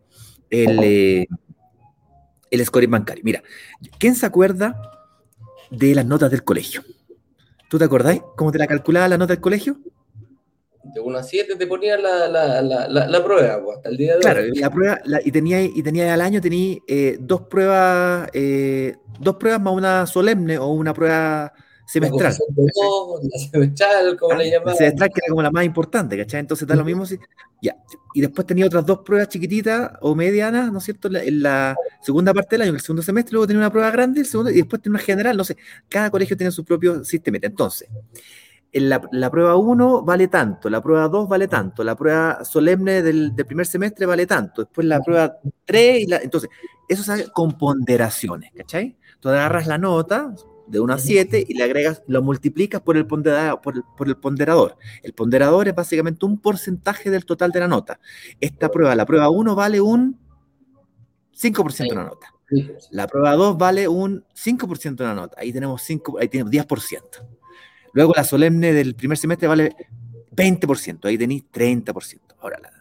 [0.49, 1.27] el, eh,
[2.51, 3.23] el scoring bancario.
[3.23, 3.43] Mira,
[3.97, 4.79] ¿quién se acuerda
[5.71, 6.83] de las notas del colegio?
[7.69, 9.77] ¿Tú te acordás cómo te la calculaba la nota del colegio?
[10.93, 14.11] de 1 a 7 te ponía la, la, la, la, prueba, pues, hasta el día
[14.11, 14.21] de hoy.
[14.21, 19.35] Claro, la prueba, y tenía y tenía al año tenía eh, dos pruebas, eh, dos
[19.35, 21.53] pruebas más una solemne o una prueba
[21.85, 22.33] semestral.
[22.33, 24.73] La, semestral, como le llamaban.
[24.73, 26.39] La semestral que era como la más importante, ¿cachai?
[26.39, 27.17] Entonces da lo mismo si,
[27.61, 27.75] ya.
[28.13, 31.09] Y después tenía otras dos pruebas chiquititas o medianas, ¿no es cierto?
[31.15, 34.25] En la, segunda parte del año, el segundo semestre, luego tenía una prueba grande, el
[34.25, 35.57] segundo, y después tenía una general, no sé.
[35.89, 37.37] Cada colegio tiene su propio sistema.
[37.41, 37.87] Entonces,
[38.73, 43.65] la, prueba 1 vale tanto, la prueba 2 vale tanto, la prueba solemne del, primer
[43.65, 46.17] semestre vale tanto, después la prueba 3 y la...
[46.17, 46.49] Entonces,
[46.87, 48.97] eso sale con ponderaciones, ¿cachai?
[49.19, 50.33] Tú agarras la nota
[50.67, 54.77] de 1 a 7 y le agregas, lo multiplicas por el, ponderador, por, el, ponderador.
[55.03, 57.99] El ponderador es básicamente un porcentaje del total de la nota.
[58.39, 60.19] Esta prueba, la prueba 1 vale un
[61.39, 62.33] 5% de la nota.
[62.91, 65.35] La prueba 2 vale un 5% de la nota.
[65.39, 67.01] Ahí tenemos, 5, ahí tenemos 10%.
[67.93, 69.75] Luego la solemne del primer semestre vale
[70.35, 72.19] 20%, ahí tenéis 30%.
[72.39, 72.74] Ahora la,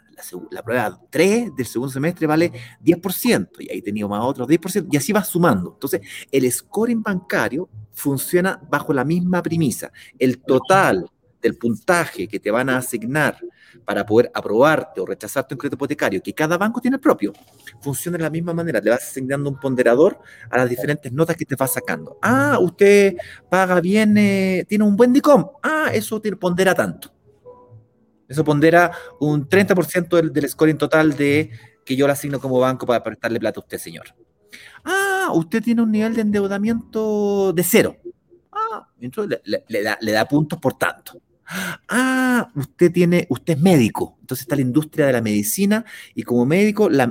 [0.65, 5.13] prueba 3 del segundo semestre vale 10%, y ahí tenéis más otros 10%, y así
[5.13, 5.73] va sumando.
[5.75, 9.91] Entonces, el scoring bancario funciona bajo la misma premisa.
[10.19, 11.07] El total
[11.41, 13.39] del puntaje que te van a asignar
[13.85, 17.33] para poder aprobarte o rechazarte un crédito hipotecario, que cada banco tiene el propio,
[17.81, 18.81] funciona de la misma manera.
[18.81, 20.19] Le vas asignando un ponderador
[20.51, 22.19] a las diferentes notas que te va sacando.
[22.23, 23.17] Ah, usted
[23.51, 25.47] paga bien, eh, tiene un buen DICOM.
[25.63, 27.13] Ah, eso tiene, pondera tanto.
[28.35, 31.53] Eso pondera un 30% del, del scoring total de
[31.85, 34.07] que yo le asigno como banco para prestarle plata a usted, señor.
[34.85, 37.97] Ah, usted tiene un nivel de endeudamiento de cero.
[38.51, 41.21] Ah, entonces le, da, le da puntos por tanto.
[41.89, 46.45] Ah, usted tiene, usted es médico, entonces está la industria de la medicina y como
[46.45, 47.05] médico la,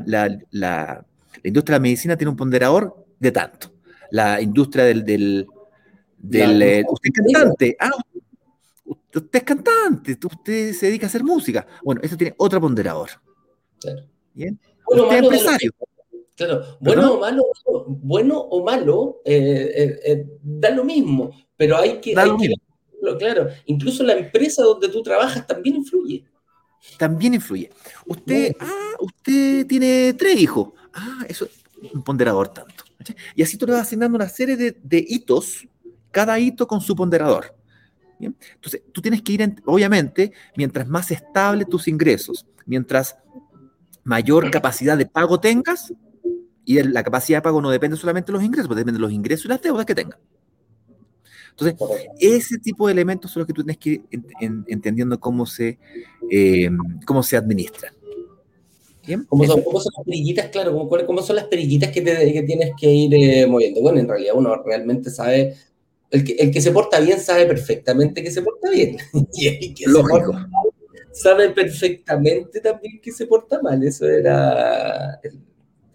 [1.41, 3.71] industria de la medicina tiene un ponderador de tanto.
[4.11, 5.47] La industria del, del,
[6.61, 7.91] eh, usted es cantante, ah,
[9.19, 11.65] usted es cantante, usted se dedica a hacer música.
[11.83, 13.09] Bueno, eso tiene otro ponderador.
[13.79, 14.03] Claro.
[14.33, 14.59] ¿Bien?
[14.85, 15.71] usted es empresario.
[16.35, 17.43] Claro, bueno o malo,
[17.87, 22.55] bueno o malo, eh, eh, da lo mismo, pero hay que, hay que
[23.17, 23.49] claro.
[23.65, 26.25] Incluso la empresa donde tú trabajas también influye.
[26.97, 27.69] También influye.
[28.05, 30.69] Usted, ah, usted tiene tres hijos.
[30.93, 32.83] Ah, eso es un ponderador tanto.
[33.35, 35.67] Y así tú le vas asignando una serie de, hitos,
[36.11, 37.55] cada hito con su ponderador.
[38.19, 43.17] Entonces, tú tienes que ir, obviamente, mientras más estable tus ingresos, mientras
[44.03, 45.93] mayor capacidad de pago tengas,
[46.65, 49.45] y la capacidad de pago no depende solamente de los ingresos, depende de los ingresos
[49.45, 50.19] y las deudas que tengas.
[51.51, 51.75] Entonces,
[52.19, 54.03] ese tipo de elementos son los que tú tienes que ir
[54.67, 55.77] entendiendo cómo se,
[56.31, 56.69] eh,
[57.05, 57.93] cómo se administran.
[59.27, 60.87] ¿Cómo son, las perillitas, claro?
[61.05, 63.81] ¿Cómo, son las perillitas que, tienes que ir eh, moviendo?
[63.81, 65.55] Bueno, en realidad uno realmente sabe,
[66.13, 68.97] el que, el que se porta bien sabe perfectamente que se porta bien.
[69.33, 70.35] y el que Lógico.
[71.11, 73.83] sabe perfectamente también que se porta mal.
[73.83, 75.19] Eso era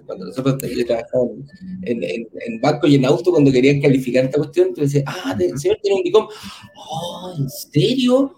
[0.05, 1.37] cuando nosotros trabajábamos
[1.83, 5.37] en, en, en, banco y en auto, cuando querían calificar esta cuestión, tú decías, ah,
[5.39, 6.27] el señor tiene un DICOM.
[6.77, 8.35] Oh, ¿en serio?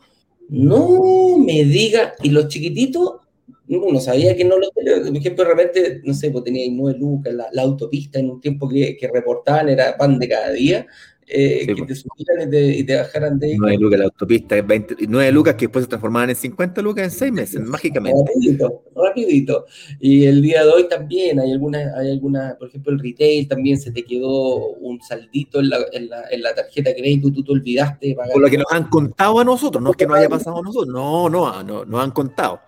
[0.51, 2.13] No me diga.
[2.23, 3.21] Y los chiquititos,
[3.69, 5.01] uno sabía que no los tenía.
[5.01, 8.69] Por ejemplo, realmente, no sé, pues tenía nueve lucas, la, la, autopista en un tiempo
[8.69, 10.87] que, que reportaban era pan de cada día
[11.33, 13.57] eh, que te subieran y te, y te, bajaran de ahí.
[13.57, 17.11] 9 lucas la autopista, 20, 9 lucas que después se transformaban en 50 lucas en
[17.11, 18.21] 6 meses, mágicamente.
[18.27, 19.67] Rapidito, rapidito.
[20.01, 23.79] Y el día de hoy también hay algunas, hay alguna, por ejemplo, el retail también
[23.79, 27.45] se te quedó un saldito en la, en la, en la tarjeta de crédito, tú
[27.45, 28.33] te olvidaste pagar.
[28.33, 30.63] Por lo que nos han contado a nosotros, no es que nos haya pasado a
[30.63, 32.61] nosotros, no, no, no, nos han contado.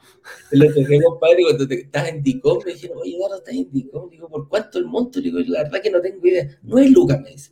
[0.53, 4.09] Lo que compadre, cuando te, estás en Dicom, me dijeron, oye, Eduardo, estás en Dicom.
[4.09, 5.21] Digo, ¿por cuánto el monto?
[5.21, 6.47] Digo, la verdad que no tengo idea.
[6.63, 7.51] No es lucas, me dice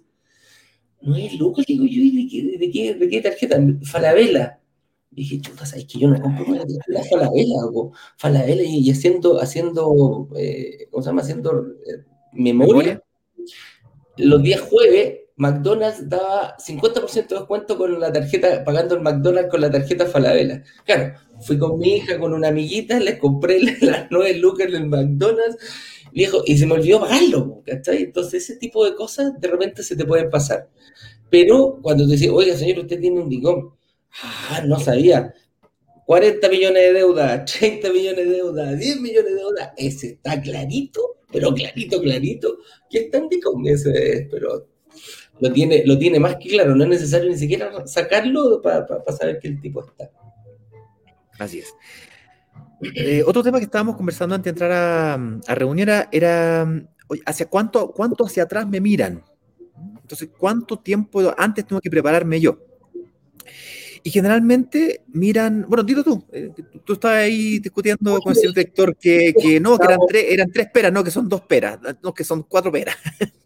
[1.02, 3.58] no es loco, digo yo, ¿y de qué, de qué, de qué tarjeta?
[3.84, 4.60] Falabella.
[5.10, 7.54] dije, chuta, ¿sabes que yo no compro una tarjeta Falabella?
[7.62, 11.22] Hago Falabella y, haciendo, haciendo eh, ¿cómo se llama?
[11.22, 13.02] Haciendo eh, memoria.
[14.18, 19.62] Los días jueves, McDonald's daba 50% de descuento con la tarjeta, pagando el McDonald's con
[19.62, 20.62] la tarjeta Falabella.
[20.84, 24.86] Claro, fui con mi hija, con una amiguita, les compré las nueve lucas en el
[24.86, 25.56] McDonald's
[26.12, 28.04] viejo, y se me olvidó pagarlo, ¿cachai?
[28.04, 30.68] Entonces ese tipo de cosas de repente se te pueden pasar.
[31.30, 33.74] Pero cuando te dice, oiga, señor, usted tiene un digón,
[34.22, 35.32] ah, no sabía,
[36.06, 41.18] 40 millones de deuda, 30 millones de deuda, 10 millones de deuda, ese está clarito,
[41.30, 42.58] pero clarito, clarito,
[42.90, 44.66] que está en DICOM, ese es, pero
[45.38, 49.38] lo tiene, lo tiene más que claro, no es necesario ni siquiera sacarlo para saber
[49.38, 50.10] que el tipo está.
[51.38, 51.72] Así es.
[52.94, 56.68] Eh, otro tema que estábamos conversando antes de entrar a, reunión era,
[57.26, 59.22] ¿hacia cuánto, cuánto hacia atrás me miran?
[60.02, 62.58] Entonces, ¿cuánto tiempo antes tengo que prepararme yo?
[64.02, 66.50] Y generalmente miran, bueno, dilo tú, eh,
[66.84, 70.68] tú estás ahí discutiendo con el director que, que no, que eran tres, eran tres
[70.72, 72.96] peras, no, que son dos peras, no, que son cuatro peras.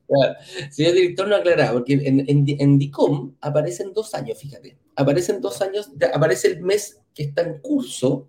[0.07, 0.35] Claro.
[0.71, 5.61] Señor director no aclara, porque en, en, en, DICOM aparecen dos años, fíjate, aparecen dos
[5.63, 8.29] años, aparece el mes que está en curso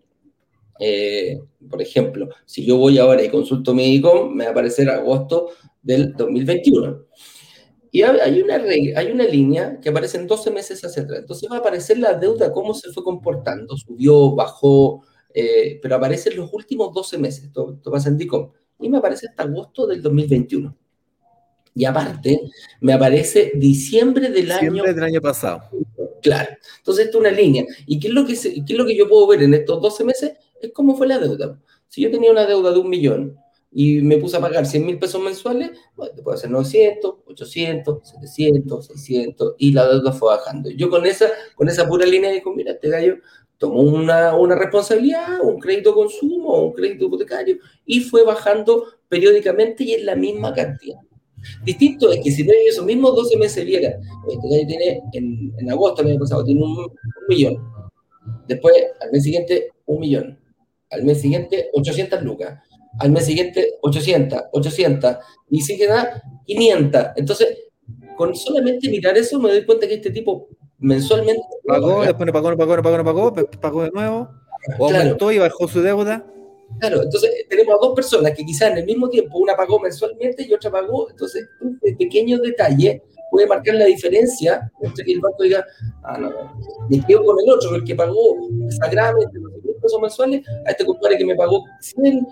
[0.79, 5.49] eh, por ejemplo, si yo voy ahora y consulto médico, me va a aparecer agosto
[5.81, 7.05] del 2021.
[7.91, 11.19] Y hay una, hay una línea que aparece en 12 meses hacia atrás.
[11.19, 16.29] Entonces va a aparecer la deuda, cómo se fue comportando, subió, bajó, eh, pero aparece
[16.29, 17.45] en los últimos 12 meses.
[17.45, 18.51] Esto, pasa en DICOM.
[18.81, 20.75] Y me aparece hasta agosto del 2021.
[21.73, 22.41] Y aparte,
[22.81, 24.83] me aparece diciembre del año...
[24.83, 25.61] del año pasado.
[26.21, 26.49] Claro.
[26.79, 27.63] Entonces, esto es una línea.
[27.85, 30.03] ¿Y qué es, lo que qué es lo que yo puedo ver en estos 12
[30.03, 30.31] meses?
[30.67, 31.59] Es como fue la deuda.
[31.87, 33.37] Si yo tenía una deuda de un millón
[33.71, 38.09] y me puse a pagar 100 mil pesos mensuales, bueno, te puedo hacer 900, 800,
[38.09, 40.69] 700, 600, y la deuda fue bajando.
[40.69, 43.17] Yo con esa, con esa pura línea digo, mira, este gallo
[43.57, 49.93] tomó una, una responsabilidad, un crédito consumo, un crédito hipotecario, y fue bajando periódicamente y
[49.93, 50.99] en la misma cantidad.
[51.63, 53.89] Distinto es que si en esos mismos 12 meses viera,
[54.27, 56.87] este gallo tiene, en, agosto del año pasado, tiene un
[57.27, 57.57] millón,
[58.47, 60.39] después al mes siguiente un millón,
[60.95, 62.59] al mes siguiente 800 lucas,
[62.99, 65.17] al mes siguiente 800, 800,
[65.49, 67.05] y si queda 500.
[67.15, 67.57] Entonces,
[68.17, 70.47] con solamente mirar eso me doy cuenta que este tipo
[70.79, 71.43] mensualmente...
[71.65, 74.29] Pagó, después no pagó, no pagó, no pagó, no pagó, pagó de nuevo,
[74.79, 76.25] o aumentó y bajó su deuda.
[76.79, 80.45] Claro, entonces tenemos a dos personas que quizás en el mismo tiempo, una pagó mensualmente
[80.47, 85.43] y otra pagó, entonces un pequeño detalle puede marcar la diferencia entre que el banco
[85.43, 85.65] diga,
[86.03, 86.29] ah, no,
[86.89, 88.37] me con el otro, el que pagó
[88.69, 92.27] sagradamente los pesos mensuales, a este compadre que me pagó 100,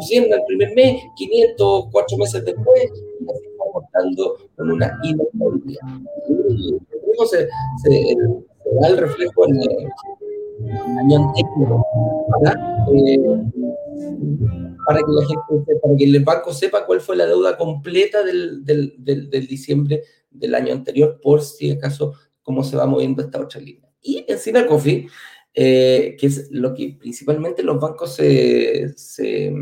[0.00, 2.84] 100 al primer mes, 500 cuatro meses después,
[3.20, 5.80] y así vamos dando con una inestabilidad.
[7.12, 7.48] Eso se,
[7.82, 8.16] se,
[8.80, 9.92] da el reflejo en el,
[11.14, 11.82] anterior,
[12.40, 12.86] ¿verdad?
[12.94, 13.18] Eh,
[14.86, 18.64] para que la gente, para que el banco sepa cuál fue la deuda completa del,
[18.64, 20.02] del, del, del, diciembre
[20.32, 23.90] del año anterior, por si acaso cómo se va moviendo esta otra línea.
[24.00, 25.06] Y en Sinacofi,
[25.54, 29.52] eh, que es lo que principalmente los bancos se, se,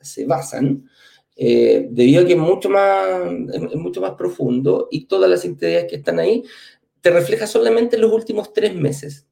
[0.00, 0.88] se basan,
[1.36, 5.86] eh, debido a que es mucho, más, es mucho más profundo y todas las entidades
[5.90, 6.44] que están ahí
[7.00, 9.26] te refleja solamente los últimos tres meses.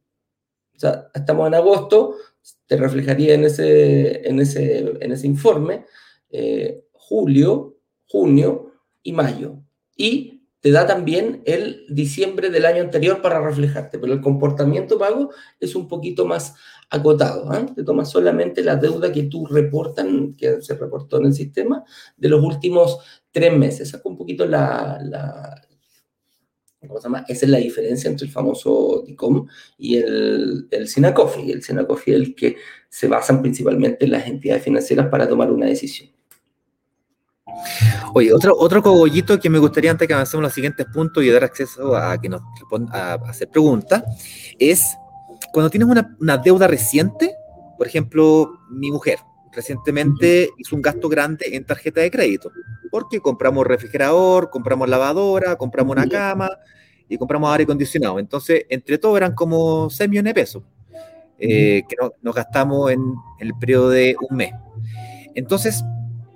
[0.76, 2.16] O sea, estamos en agosto,
[2.66, 5.87] te reflejaría en ese, en ese, en ese informe
[6.31, 7.78] eh, julio,
[8.09, 9.59] junio y mayo.
[9.96, 15.31] Y te da también el diciembre del año anterior para reflejarte, pero el comportamiento pago
[15.59, 16.55] es un poquito más
[16.88, 17.53] acotado.
[17.53, 17.66] ¿eh?
[17.75, 21.85] Te toma solamente la deuda que tú reportan, que se reportó en el sistema,
[22.16, 23.01] de los últimos
[23.33, 23.90] tres meses.
[23.90, 25.61] Saca un poquito la, la,
[26.79, 27.25] ¿cómo se llama?
[27.27, 29.48] Esa es la diferencia entre el famoso DICOM
[29.79, 31.51] y el, el SINACOFI.
[31.51, 32.57] El SINACOFI es el que
[32.88, 36.11] se basan principalmente en las entidades financieras para tomar una decisión.
[38.14, 41.44] Oye, otro, otro cogollito que me gustaría antes que avancemos los siguientes puntos y dar
[41.44, 44.02] acceso a que nos responda, a hacer preguntas,
[44.58, 44.96] es
[45.52, 47.34] cuando tienes una, una deuda reciente,
[47.76, 49.18] por ejemplo, mi mujer
[49.52, 52.50] recientemente hizo un gasto grande en tarjeta de crédito,
[52.90, 56.50] porque compramos refrigerador, compramos lavadora, compramos una cama
[57.08, 58.18] y compramos aire acondicionado.
[58.18, 60.62] Entonces, entre todo eran como 6 millones de pesos
[61.38, 63.00] eh, que no, nos gastamos en,
[63.40, 64.52] en, el periodo de un mes.
[65.34, 65.84] Entonces,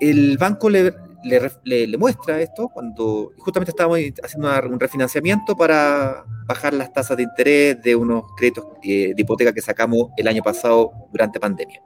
[0.01, 0.93] el banco le,
[1.25, 6.93] le, le, le muestra esto cuando justamente estábamos haciendo una, un refinanciamiento para bajar las
[6.93, 11.41] tasas de interés de unos créditos eh, de hipoteca que sacamos el año pasado durante
[11.41, 11.83] pandemia.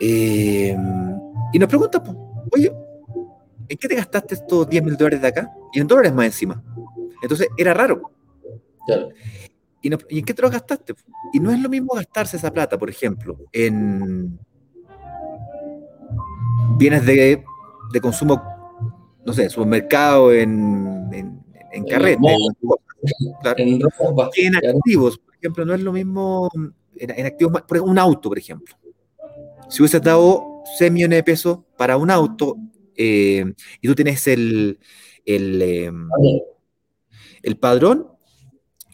[0.00, 0.76] Eh,
[1.52, 2.16] y nos pregunta, pues,
[2.52, 2.72] oye,
[3.68, 5.50] ¿en qué te gastaste estos 10 mil dólares de acá?
[5.72, 6.62] Y en dólares más encima.
[7.22, 8.10] Entonces era raro.
[8.86, 9.08] Claro.
[9.82, 10.94] ¿Y, no, ¿Y, en qué te lo gastaste?
[11.32, 14.38] Y no es lo mismo gastarse esa plata, por ejemplo, en
[16.78, 17.44] bienes de,
[17.92, 18.42] de consumo,
[19.24, 22.20] no sé, supermercado, en, en, en carrete,
[23.56, 26.50] en, ropa, activos, por ejemplo, no es lo mismo
[26.98, 28.76] en, en activos, por ejemplo, un auto, por ejemplo.
[29.68, 32.56] Si hubieses dado 6 millones de pesos para un auto
[32.96, 34.78] eh, y tú tienes el,
[35.24, 35.92] el, eh,
[37.42, 38.08] el padrón,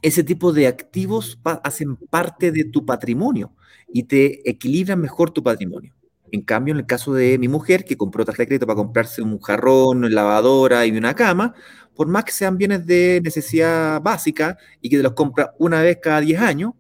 [0.03, 3.55] ese tipo de activos hacen parte de tu patrimonio
[3.93, 5.95] y te equilibran mejor tu patrimonio.
[6.33, 9.21] En cambio, en el caso de mi mujer, que compró tarjeta de crédito para comprarse
[9.23, 11.55] un jarrón, una lavadora y una cama,
[11.95, 15.99] por más que sean bienes de necesidad básica y que te los compra una vez
[16.03, 16.73] cada 10 años,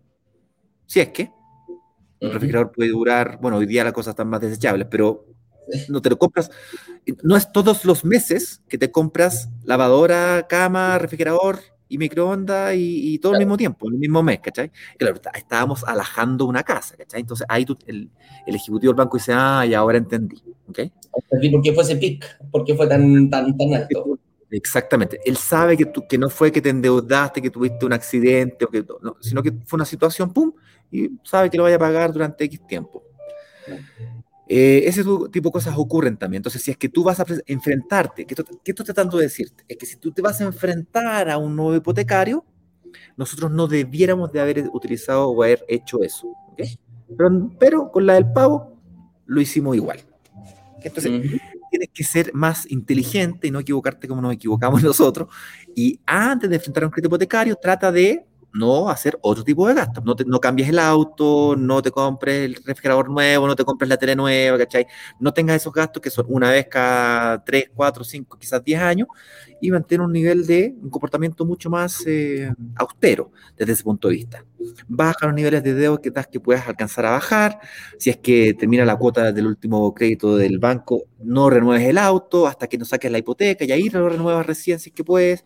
[0.86, 1.30] si es que,
[2.20, 5.26] un refrigerador puede durar, bueno, hoy día las cosas están más desechables, pero
[5.88, 6.50] no te lo compras,
[7.22, 11.60] no es todos los meses que te compras lavadora, cama, refrigerador
[11.92, 13.42] y microondas y, y, todo claro.
[13.42, 14.70] al mismo tiempo, en el mismo mes, ¿cachai?
[14.96, 17.20] Claro, estábamos alajando una casa, ¿cachai?
[17.20, 18.10] Entonces ahí tú, el,
[18.46, 20.78] el, ejecutivo del banco dice, ah, y ahora entendí, ¿ok?
[21.28, 22.24] ¿Por qué fue ese pic?
[22.50, 24.18] ¿Por qué fue tan, tan, tan alto?
[24.50, 25.18] Exactamente.
[25.24, 28.68] Él sabe que, tú, que no fue que te endeudaste, que tuviste un accidente, o
[28.68, 30.52] que, no, sino que fue una situación, pum,
[30.90, 33.02] y sabe que lo vaya a pagar durante X tiempo.
[34.48, 36.40] Eh, ese tipo de cosas ocurren también.
[36.40, 39.64] Entonces, si es que tú vas a enfrentarte, ¿qué, ¿qué estoy tratando de decirte?
[39.68, 42.44] Es que si tú te vas a enfrentar a un nuevo hipotecario,
[43.16, 46.28] nosotros no debiéramos de haber utilizado o haber hecho eso.
[46.52, 46.78] ¿okay?
[47.16, 48.78] Pero, pero, con la del pavo
[49.26, 50.00] lo hicimos igual.
[50.82, 51.40] Entonces, uh -huh.
[51.70, 55.28] tienes que ser más inteligente y no equivocarte como nos equivocamos nosotros.
[55.74, 59.74] Y antes de enfrentar a un crédito hipotecario, trata de no hacer otro tipo de
[59.74, 60.04] gastos.
[60.04, 63.96] No, no cambies el auto, no te compres el refrigerador nuevo, no te compres la
[63.96, 64.86] tele nueva, ¿cachai?
[65.20, 69.08] No tengas esos gastos que son una vez cada 3, 4, 5, quizás 10 años
[69.60, 74.14] y mantén un nivel de un comportamiento mucho más eh, austero desde ese punto de
[74.14, 74.44] vista.
[74.88, 77.60] Baja los niveles de deuda que, que puedas alcanzar a bajar.
[77.98, 82.46] Si es que termina la cuota del último crédito del banco, no renueves el auto
[82.46, 85.44] hasta que no saques la hipoteca y ahí lo renuevas recién si es que puedes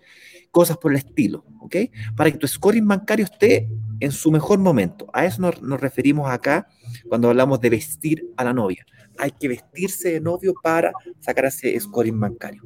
[0.57, 1.77] cosas por el estilo, ¿ok?
[2.17, 3.69] Para que tu scoring bancario esté
[4.01, 5.07] en su mejor momento.
[5.13, 6.67] A eso nos, nos, referimos acá
[7.11, 8.87] cuando hablamos de vestir a la novia.
[9.19, 12.63] Hay que vestirse de novio para sacar ese scoring bancario,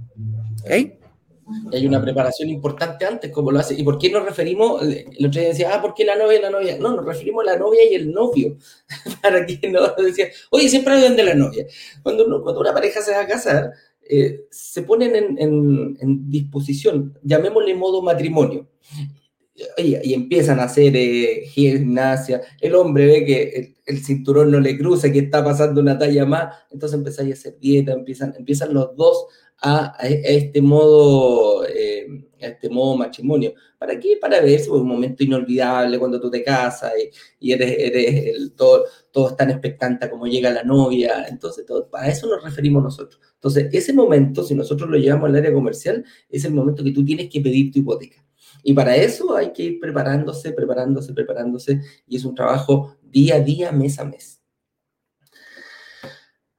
[0.63, 0.71] ¿ok?
[1.73, 3.75] Hay una preparación importante antes, como lo hace.
[3.75, 4.83] ¿Y por qué nos referimos?
[4.83, 6.79] El otro día decía, ah, ¿por qué la novia y la novia?
[6.79, 8.57] No, nos referimos a la novia y el novio.
[9.21, 11.67] Para que no decía, oye, siempre hablan de la novia.
[12.05, 13.73] Cuando, uno, cuando una pareja se va a casar,
[14.13, 18.69] eh, se ponen en, disposición, llamémosle modo matrimonio.
[19.77, 25.13] Y, empiezan a hacer eh, gimnasia, el hombre ve que el, cinturón no le cruza,
[25.13, 29.27] que está pasando una talla más, entonces empiezan a hacer dieta, empiezan, empiezan los dos
[29.63, 33.55] a, este modo, eh, este modo matrimonio.
[33.79, 34.19] ¿Para qué?
[34.21, 36.93] Para ver si es un momento inolvidable cuando tú te casas
[37.39, 41.27] y, eres, eres el, todo, todo es tan expectante como llega la novia.
[41.29, 43.21] Entonces, todo, para eso nos referimos nosotros.
[43.35, 47.05] Entonces, ese momento, si nosotros lo llevamos al área comercial, es el momento que tú
[47.05, 48.25] tienes que pedir tu hipoteca.
[48.63, 53.41] Y para eso hay que ir preparándose, preparándose, preparándose, y es un trabajo día a
[53.41, 54.40] día, mes a mes.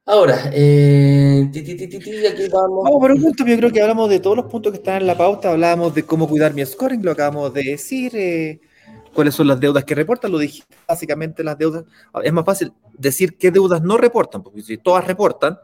[0.04, 2.84] Ahora, eh, aquí vamos.
[2.84, 5.06] Vamos por un punto, yo creo que hablamos de todos los puntos que están en
[5.06, 8.60] la pauta, hablábamos de cómo cuidar mi scoring, lo acabamos de decir, eh,
[9.14, 11.84] cuáles son las deudas que reportan, lo dije, básicamente las deudas,
[12.24, 15.56] es más fácil decir qué deudas no reportan, porque si todas reportan,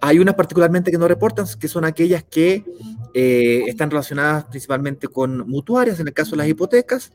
[0.00, 2.64] hay unas particularmente que no reportan, que son aquellas que
[3.12, 7.12] eh, están relacionadas principalmente con mutuarias, en el caso de las hipotecas,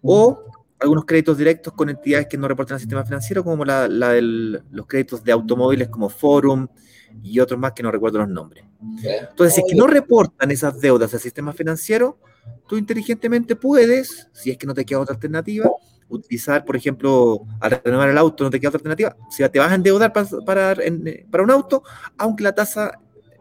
[0.00, 0.44] o
[0.80, 4.86] algunos créditos directos con entidades que no reportan al sistema financiero, como la, de los
[4.86, 6.66] créditos de automóviles como Forum
[7.22, 8.64] y otros más que no recuerdo los nombres.
[9.02, 12.18] Entonces, si es que no reportan esas deudas al sistema financiero,
[12.66, 15.70] tú inteligentemente puedes, si es que no te queda otra alternativa,
[16.08, 19.70] utilizar, por ejemplo, al renovar el auto no te queda otra alternativa, si te vas
[19.70, 20.76] a endeudar para, para,
[21.30, 21.82] para un auto,
[22.16, 22.98] aunque la tasa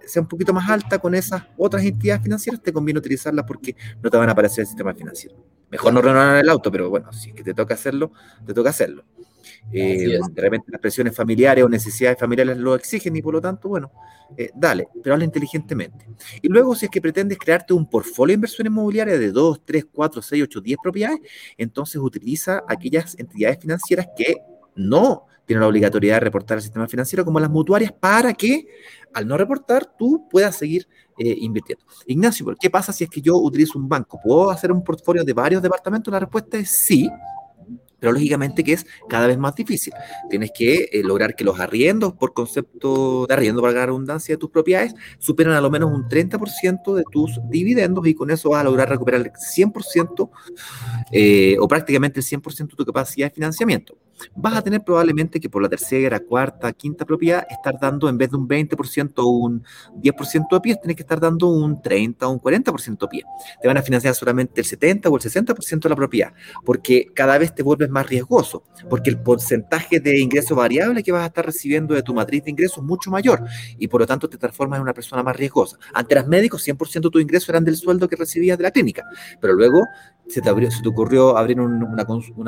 [0.10, 4.10] sea un poquito más alta con esas otras entidades financieras, te conviene utilizarlas porque no
[4.10, 5.36] te van a aparecer el sistema financiero.
[5.70, 8.12] Mejor no renovar el auto, pero bueno, si es que te toca hacerlo,
[8.46, 9.06] te toca hacerlo.
[9.72, 13.70] Eh, de repente las presiones familiares o necesidades familiares lo exigen y por lo tanto,
[13.70, 13.92] bueno,
[14.38, 16.08] eh, dale, pero habla inteligentemente.
[16.42, 19.86] Y luego, si es que pretendes crearte un portfolio de inversión inmobiliaria de 2, 3,
[19.92, 21.20] 4, 6, 8, 10 propiedades,
[21.58, 24.38] entonces utiliza aquellas entidades financieras que
[24.76, 28.68] no tienen la obligatoriedad de reportar al sistema financiero como las mutuarias para que
[29.16, 30.88] al no reportar tú puedas seguir
[31.18, 31.84] eh, invirtiendo.
[32.06, 34.20] Ignacio, ¿qué pasa si es que yo utilizo un banco?
[34.24, 36.12] ¿Puedo hacer un portfolio de varios departamentos?
[36.12, 37.10] La respuesta es sí,
[38.00, 39.92] pero lógicamente que es cada vez más difícil.
[40.30, 44.38] Tienes que eh, lograr que los arriendos, por concepto de arriendo, para la redundancia de
[44.38, 48.62] tus propiedades, superen a lo menos un 30% de tus dividendos y con eso vas
[48.62, 50.30] a lograr recuperar el 100%
[51.12, 53.98] eh, o prácticamente el 100% de tu capacidad de financiamiento
[54.36, 58.32] vas a tener probablemente que por la tercera, cuarta, quinta propiedad estar dando en vez
[58.32, 59.64] de un 20% o un
[59.96, 63.24] 10% de pie, tienes que estar dando un 30 o un 40% de pie.
[63.62, 66.34] Te van a financiar solamente el 70 o el 60% de la propiedad,
[66.66, 71.24] porque cada vez te vuelves más riesgoso, porque el porcentaje de ingreso variable que vas
[71.24, 73.44] a estar recibiendo de tu matriz de ingresos es mucho mayor
[73.78, 75.78] y por lo tanto te transformas en una persona más riesgosa.
[75.94, 79.06] Ante eras médicos, 100% de tus ingresos eran del sueldo que recibías de la clínica,
[79.40, 79.84] pero luego
[80.30, 80.50] se te,
[80.88, 82.06] ocurrió abrir una,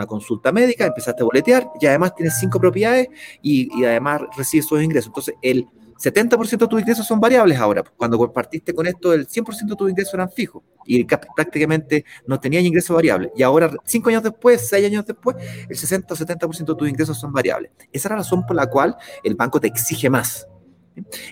[0.07, 3.07] consulta médica, empezaste a boletear y además tienes cinco propiedades
[3.41, 5.07] y, además recibes esos ingresos.
[5.07, 5.67] Entonces, el
[5.97, 7.83] 70% de tus ingresos son variables ahora.
[7.97, 12.63] Cuando partiste con esto, el 100% de tus ingresos eran fijos y prácticamente no tenías
[12.63, 13.31] ingresos variables.
[13.35, 15.35] Y ahora, cinco años después, seis años después,
[15.69, 17.71] el 60 o 70% de tus ingresos son variables.
[17.91, 20.47] Esa es la razón por la cual el banco te exige más.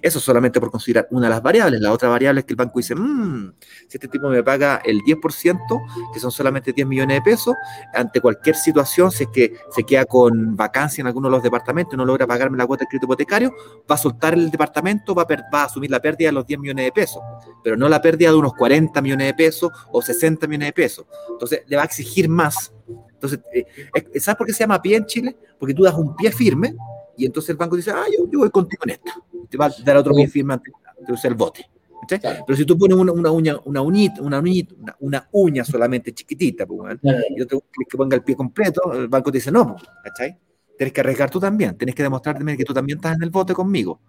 [0.02, 1.82] Eso solamente por considerar una de las variables.
[1.82, 3.54] La otra variable es que el banco dice, mmm,
[3.88, 5.82] si este tipo me paga el 10%,
[6.14, 7.56] que son solamente 10 millones de pesos,
[7.94, 11.94] ante cualquier situación, si es que se queda con vacancia en alguno de los departamentos
[11.94, 13.54] y no logra pagarme la cuota de crédito hipotecario,
[13.90, 16.60] va a soltar el departamento, va a, va a asumir la pérdida de los 10
[16.60, 17.22] millones de pesos,
[17.64, 21.06] pero no la pérdida de unos 40 millones de pesos o 60 millones de pesos.
[21.30, 22.74] Entonces, le va a exigir más.
[23.14, 25.38] Entonces, eh, ¿sabes por qué se llama pie en Chile?
[25.60, 26.76] Porque tú das un pie firme
[27.20, 29.12] y entonces el banco dice, ah, yo, yo voy contigo en esto
[29.50, 30.74] te va a dar otro pie firme antes
[31.06, 31.66] de usar el bote.
[32.08, 36.66] Pero si tú pones una, una uña, una uñita, una uñita, una, uña solamente chiquitita,
[36.66, 36.98] pues,
[37.36, 40.38] y otro que ponga el pie completo, el banco te dice no, pues, ¿cachai?
[40.78, 43.54] Tienes que arriesgar tú también, tienes que demostrarme que tú también estás en el bote
[43.54, 44.00] conmigo,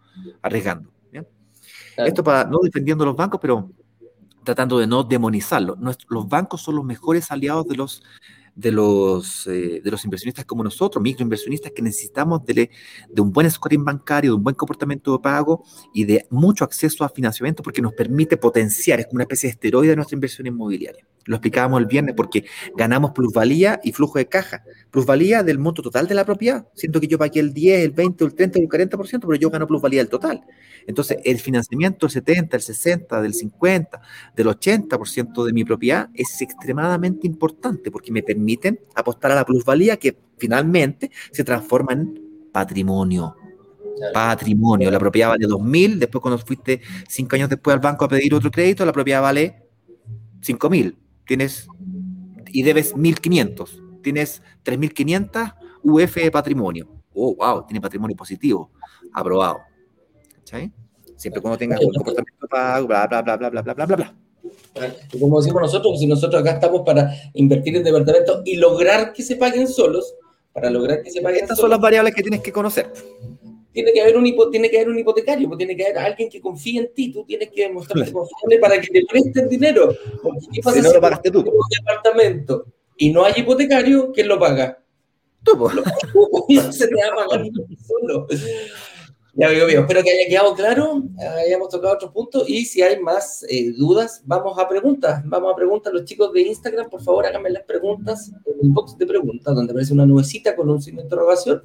[0.42, 0.90] arriesgando.
[1.96, 3.70] Esto para no defendiendo los bancos, pero
[4.42, 5.76] tratando de no demonizarlos.
[6.08, 8.02] Los bancos son los mejores aliados de los
[8.54, 12.70] de los, eh, de los inversionistas como nosotros, microinversionistas, que necesitamos de,
[13.08, 17.04] de, un buen scoring bancario, de un buen comportamiento de pago y de mucho acceso
[17.04, 20.46] a financiamiento porque nos permite potenciar, es como una especie de esteroide de nuestra inversión
[20.46, 21.06] inmobiliaria.
[21.26, 22.46] Lo explicábamos el viernes porque
[22.76, 24.64] ganamos plusvalía y flujo de caja.
[24.90, 26.66] Plusvalía del monto total de la propiedad.
[26.74, 29.66] Siento que yo pagué el 10, el 20, el 30, el 40%, pero yo gano
[29.66, 30.42] plusvalía del total.
[30.86, 34.00] Entonces, el financiamiento del 70, el 60, del 50,
[34.34, 39.98] del 80% de mi propiedad es extremadamente importante porque me permiten apostar a la plusvalía
[39.98, 43.36] que finalmente se transforma en patrimonio.
[44.14, 44.90] Patrimonio.
[44.90, 48.50] La propiedad vale 2.000, después cuando fuiste cinco años después al banco a pedir otro
[48.50, 49.62] crédito, la propiedad vale
[50.40, 50.96] 5.000.
[51.30, 51.68] Tienes
[52.48, 54.02] y debes 1.500.
[54.02, 55.54] Tienes 3.500
[55.84, 56.88] UF de patrimonio.
[57.14, 58.72] Oh, wow, tiene patrimonio positivo.
[59.12, 59.60] Aprobado.
[61.14, 64.14] Siempre cuando tengas un comportamiento pago, bla, bla, bla, bla, bla, bla, bla, bla,
[65.20, 69.36] como decimos nosotros, si nosotros acá estamos para invertir en departamentos y lograr que se
[69.36, 70.12] paguen solos,
[70.52, 72.90] para lograr que se paguen Estas solos, son las variables que tienes que conocer.
[73.72, 76.28] Tiene que haber un hipo- tiene que haber un hipotecario, pues tiene que haber alguien
[76.28, 79.94] que confíe en ti, tú tienes que demostrarte confiable para que te presten dinero.
[80.52, 81.38] ¿qué pasa Si no lo pagaste tú.
[81.40, 81.44] un
[81.78, 82.66] departamento
[82.96, 84.82] y no hay hipotecario, ¿quién lo paga?
[85.44, 85.74] Tú, pues.
[86.76, 87.46] Se te va a pagar
[87.86, 88.26] solo.
[89.34, 89.80] Ya veo, veo.
[89.82, 91.02] Espero que haya quedado claro,
[91.46, 95.22] hayamos tocado otros puntos y si hay más eh, dudas, vamos a preguntas.
[95.24, 95.92] Vamos a preguntas.
[95.92, 99.72] Los chicos de Instagram, por favor, háganme las preguntas en el box de preguntas, donde
[99.72, 101.62] aparece una nubecita con un signo de interrogación.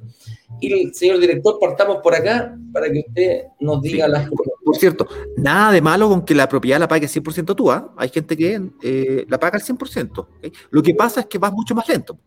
[0.60, 4.12] Y señor director, partamos por acá para que usted nos diga Sí.
[4.12, 7.70] las Por, por cierto, nada de malo con que la propiedad la pague 100% tú.
[7.70, 7.92] ¿ah?
[7.96, 10.18] Hay gente que eh, la paga al 100%.
[10.18, 10.28] ¿ok?
[10.70, 12.18] Lo que pasa es que vas mucho más lento.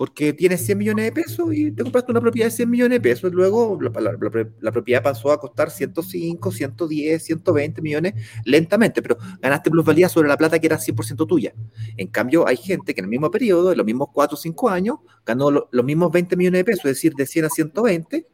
[0.00, 3.00] Porque tienes 100 millones de pesos y te compraste una propiedad de 100 millones de
[3.02, 3.30] pesos.
[3.34, 8.14] Luego la, la- la- la propiedad pasó a costar 105, 110, 120 millones
[8.46, 9.02] lentamente.
[9.02, 11.52] Pero ganaste plusvalía sobre la plata que era 100% tuya.
[11.98, 14.70] En cambio, hay gente que en el mismo periodo, en los mismos 4 o 5
[14.70, 14.96] años,
[15.26, 16.86] ganó lo- los mismos 20 millones de pesos.
[16.86, 18.26] Es decir, de 100 a 120,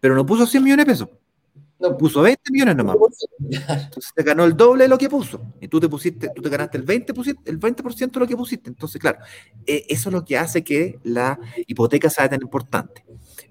[0.00, 1.08] pero no puso 100 millones de pesos.
[1.78, 2.96] No, Puso 20 millones nomás.
[3.38, 5.40] Entonces te ganó el doble de lo que puso.
[5.60, 7.12] Y tú te pusiste, tú te ganaste el 20,
[7.44, 8.70] el 20% de lo que pusiste.
[8.70, 9.18] Entonces, claro,
[9.66, 13.04] eh, eso es lo que hace que la hipoteca sea tan importante.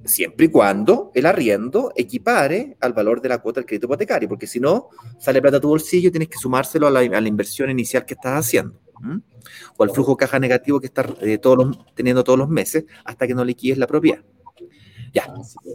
[0.03, 4.47] Siempre y cuando el arriendo equipare al valor de la cuota del crédito hipotecario, porque
[4.47, 7.27] si no, sale plata a tu bolsillo y tienes que sumárselo a la, a la
[7.27, 8.79] inversión inicial que estás haciendo.
[9.77, 12.85] O al flujo de caja negativo que estás eh, todos los- teniendo todos los meses
[13.03, 14.23] hasta que no liquides la propiedad.
[15.13, 15.27] Ya,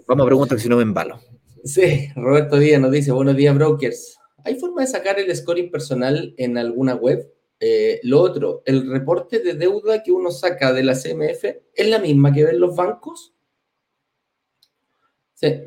[0.07, 1.20] vamos a preguntar que si no me embalo.
[1.64, 4.16] Sí, Roberto Díaz nos dice, buenos días, brokers.
[4.44, 7.30] ¿Hay forma de sacar el scoring personal en alguna web?
[7.58, 11.44] Eh, lo otro, ¿el reporte de deuda que uno saca de la CMF
[11.74, 13.34] es la misma que ven los bancos?
[15.34, 15.61] Sí,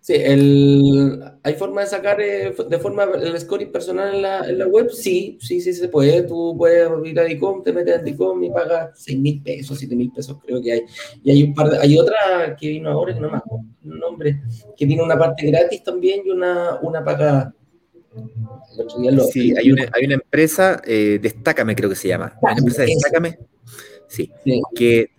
[0.00, 4.58] sí, el, ¿hay forma de sacar eh, de forma el scoring personal en la, en
[4.58, 4.90] la web?
[4.90, 6.22] Sí, sí, sí se puede.
[6.22, 9.94] Tú puedes ir a DICOM, te metes a DICOM y pagas 6 mil pesos, 7
[9.96, 10.82] mil pesos creo que hay.
[11.22, 13.98] Y hay un par de, hay otra que vino ahora que no me acuerdo el
[13.98, 14.40] nombre,
[14.76, 17.54] que tiene una parte gratis también y una, una paga.
[18.74, 22.08] El otro día lo- Sí, hay una, hay una empresa, eh, Destácame creo que se
[22.08, 22.36] llama.
[22.42, 22.92] Una empresa Eso.
[22.94, 23.38] Destácame,
[24.08, 24.60] sí, Sí.
[24.74, 25.10] que,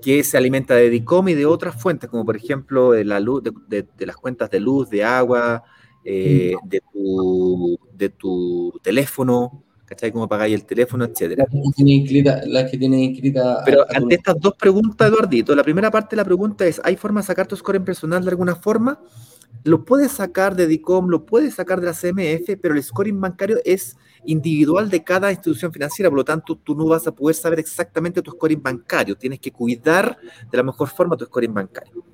[0.00, 3.42] que se alimenta de DICOM y de otras fuentes, como por ejemplo de, la luz,
[3.42, 5.62] de, de- de las cuentas de luz, de agua,
[6.04, 10.12] eh, de, tu, de tu teléfono, ¿cachai?
[10.12, 11.44] Cómo pagáis el teléfono, etcétera.
[11.48, 13.62] Las que tienen inscrita, las que tienen inscrita.
[13.64, 16.66] Pero a- a tu- ante estas dos preguntas, Eduardito, la primera parte de la pregunta
[16.66, 19.00] es, ¿hay forma de sacar tu score en personal de alguna forma?
[19.64, 23.58] Lo puedes sacar de DICOM, lo puedes sacar de la CMF, pero el scoring bancario
[23.64, 23.96] es
[24.26, 28.22] individual de cada institución financiera, por lo tanto tú no vas a poder saber exactamente
[28.22, 30.18] tu scoring bancario, tienes que cuidar
[30.50, 32.04] de la mejor forma tu scoring bancario.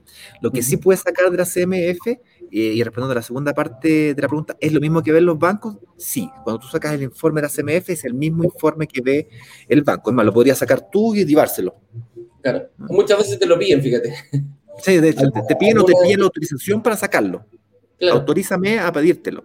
[0.41, 2.19] Lo que sí puedes sacar de la CMF, eh,
[2.51, 5.39] y respondiendo a la segunda parte de la pregunta, ¿es lo mismo que ven los
[5.39, 5.77] bancos?
[5.97, 9.29] Sí, cuando tú sacas el informe de la CMF es el mismo informe que ve
[9.69, 11.77] el banco, es más, lo podrías sacar tú y llevárselo.
[12.43, 12.69] Claro.
[12.77, 14.15] Muchas veces te lo piden, fíjate.
[14.83, 17.45] Sí, de hecho, te, te piden o te piden la autorización para sacarlo.
[17.99, 19.45] Claro, Autorízame a pedírtelo.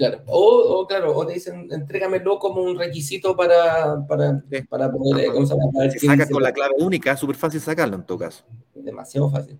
[0.00, 0.22] Claro.
[0.26, 4.62] O, o, claro, o te dicen, entrégamelo como un requisito para, para, Sí.
[4.62, 8.18] para poder, eh, quién saca dice con la clave única, súper fácil sacarlo en todo
[8.18, 8.44] caso.
[8.74, 9.58] Demasiado fácil.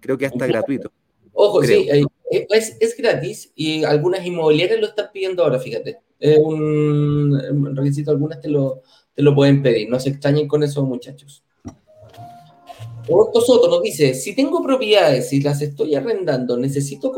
[0.00, 0.92] Creo que hasta gratuito.
[1.32, 1.80] Ojo, Creo.
[1.82, 1.88] sí,
[2.30, 5.98] eh, es, es gratis y algunas inmobiliarias lo están pidiendo ahora, fíjate.
[6.20, 8.82] Es un, un requisito, algunas te lo,
[9.14, 9.90] te lo pueden pedir.
[9.90, 11.42] No se extrañen con eso, muchachos.
[13.08, 17.12] Roberto Soto nos dice, si tengo propiedades y las estoy arrendando, ¿necesito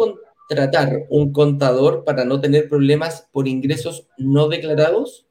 [0.48, 5.26] contratar un contador para no tener problemas por ingresos no declarados?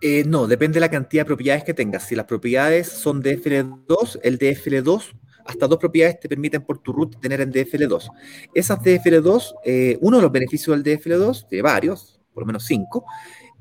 [0.00, 2.04] Eh, no, depende de la cantidad de propiedades que tengas.
[2.04, 5.14] Si las propiedades son DFL2, el DFL2,
[5.44, 8.10] hasta dos propiedades te permiten por tu root tener en DFL2.
[8.54, 13.04] Esas DFL2, eh, uno de los beneficios del DFL2, de varios, por lo menos cinco,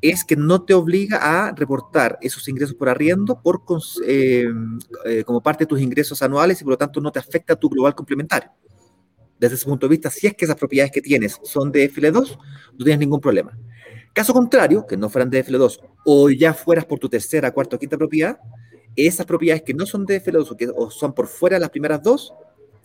[0.02, 3.62] es que no te obliga a reportar esos ingresos por arriendo por,
[4.06, 4.46] eh,
[5.26, 7.96] como parte de tus ingresos anuales y por lo tanto no te afecta tu global
[7.96, 8.52] complementario.
[9.40, 12.38] Desde ese punto de vista, si es que esas propiedades que tienes son de FL2,
[12.74, 13.58] no tienes ningún problema.
[14.14, 17.80] Caso contrario, que no fueran de FL2 o ya fueras por tu tercera, cuarta o
[17.80, 18.38] quinta propiedad,
[18.96, 22.02] esas propiedades que no son de FL2 o que son por fuera de las primeras
[22.02, 22.34] dos,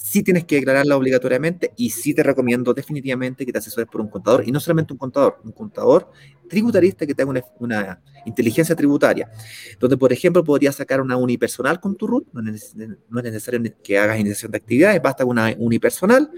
[0.03, 4.09] sí tienes que declararlas obligatoriamente y sí te recomiendo definitivamente que te asesores por un
[4.09, 6.11] contador y no solamente un contador, un contador
[6.49, 9.31] tributarista que te haga una, una inteligencia tributaria,
[9.79, 13.61] donde por ejemplo podrías sacar una unipersonal con tu RUT, no es, no es necesario
[13.85, 16.31] que hagas iniciación de actividades, basta con una unipersonal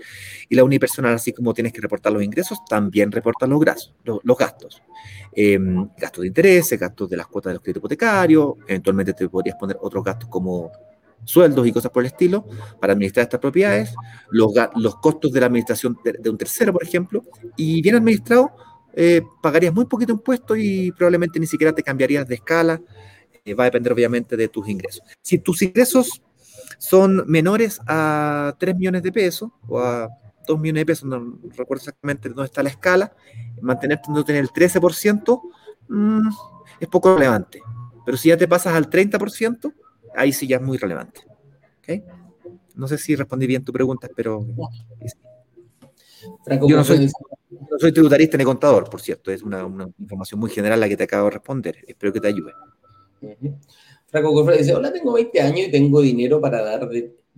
[0.49, 4.83] y la unipersonal así como tienes que reportar los ingresos, también reporta los, los, gastos.
[5.35, 5.59] Eh,
[5.97, 9.79] gastos de intereses, gastos de las cuotas de los créditos hipotecarios, eventualmente te podrías poner
[9.81, 10.71] otros gastos como
[11.25, 12.47] sueldos y cosas por el estilo
[12.81, 13.95] para administrar estas propiedades,
[14.31, 17.23] los, los costos de la administración de, un tercero, por ejemplo,
[17.57, 18.51] y bien administrado,
[18.95, 22.81] eh, pagarías muy poquito impuesto y probablemente ni siquiera te cambiarías de escala.
[23.45, 25.03] Eh, va a depender obviamente de tus ingresos.
[25.21, 26.23] Si tus ingresos
[26.79, 30.09] son menores a 3 millones de pesos o a
[30.47, 33.13] 2 millones de pesos, no recuerdo exactamente dónde está la escala,
[33.61, 35.41] mantenerte en el 13%
[35.89, 36.29] mm,
[36.81, 37.63] es poco relevante.
[38.05, 39.73] Pero si ya te pasas al 30%,
[40.15, 41.21] ahí sí ya es muy relevante.
[41.81, 42.03] ¿Okay?
[42.75, 44.45] No sé si respondí bien tu pregunta, pero...
[46.69, 49.31] Yo no soy, tributarista ni contador, por cierto.
[49.31, 49.63] Es una,
[49.99, 51.79] información muy general la que te acabo de responder.
[51.87, 52.53] Espero que te ayude.
[54.07, 56.89] Franco Cofre dice, hola, tengo 20 años y tengo dinero para dar,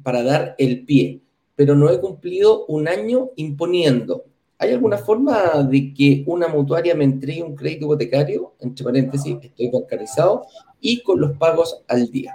[0.03, 1.21] para dar el pie,
[1.55, 4.25] pero no he cumplido un año imponiendo.
[4.59, 8.55] ¿Hay alguna forma de que una mutuaria me entregue un crédito hipotecario?
[8.61, 10.47] Entre paréntesis, estoy bancarizado
[10.81, 12.35] y con los pagos al día.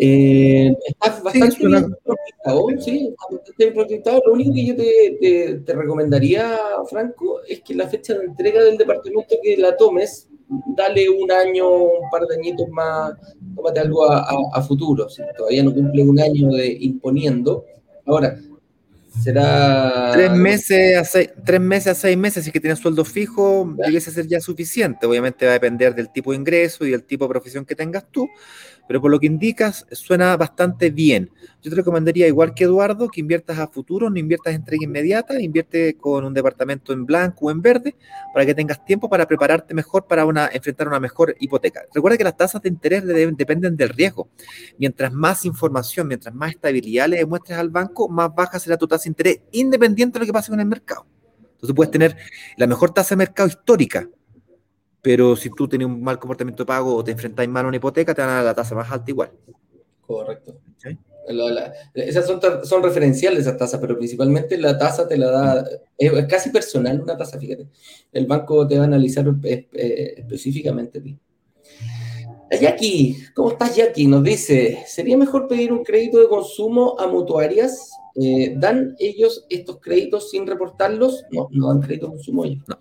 [0.00, 4.22] Eh, está bastante sí, bien proyectado, sí, bastante proyectado.
[4.26, 6.56] Lo único que yo te, te, recomendaría,
[6.88, 10.28] Franco, es que la fecha de entrega del departamento que la tomes,
[10.76, 13.14] dale un año, un par de añitos más,
[13.56, 15.08] tómate algo a, a, futuro.
[15.36, 17.64] Todavía no cumple un año de imponiendo.
[18.06, 18.38] Ahora,
[19.20, 20.12] será...
[20.12, 24.12] Tres meses a seis, tres meses, a seis meses, si que tienes sueldo fijo, debiese
[24.12, 25.06] ser ya suficiente.
[25.06, 28.06] Obviamente va a depender del tipo de ingreso y del tipo de profesión que tengas
[28.10, 28.28] tú,
[28.88, 31.30] pero por lo que indicas, suena bastante bien.
[31.62, 35.40] Yo te recomendaría, igual que Eduardo, que inviertas a futuro, no inviertas en entrega inmediata,
[35.40, 37.96] invierte con un departamento en blanco o en verde,
[38.32, 40.22] para que tengas tiempo para prepararte mejor para
[40.52, 41.82] enfrentar una mejor hipoteca.
[41.94, 43.04] Recuerda que las tasas de interés
[43.36, 44.30] dependen del riesgo.
[44.78, 49.04] Mientras más información, mientras más estabilidad le demuestres al banco, más baja será tu tasa
[49.04, 51.06] de interés, independiente de lo que pase con el mercado.
[51.52, 52.16] Entonces puedes tener
[52.56, 54.08] la mejor tasa de mercado histórica,
[55.02, 57.76] pero si tú tienes un mal comportamiento de pago o te enfrentas mal a una
[57.76, 59.30] hipoteca, te van a dar la tasa más alta igual.
[60.06, 60.58] Correcto.
[61.94, 66.50] esas son, son, referenciales esas tasas, pero principalmente la tasa te la da, es, casi
[66.50, 67.68] personal una tasa, fíjate.
[68.12, 71.18] El banco te va a analizar eh, específicamente a ti.
[72.50, 74.06] Jackie, ¿cómo estás Jackie?
[74.06, 77.90] Nos dice, ¿sería mejor pedir un crédito de consumo a mutuarias?
[78.14, 81.24] Eh, ¿Dan ellos estos créditos sin reportarlos?
[81.30, 82.64] No, no dan crédito de consumo ellos.
[82.66, 82.78] No.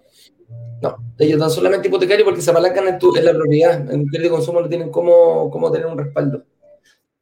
[0.82, 3.82] No, ellos dan solamente hipotecario porque se apalancan en, tu, en la propiedad.
[3.92, 6.44] En el crédito de consumo no tienen cómo, cómo tener un respaldo.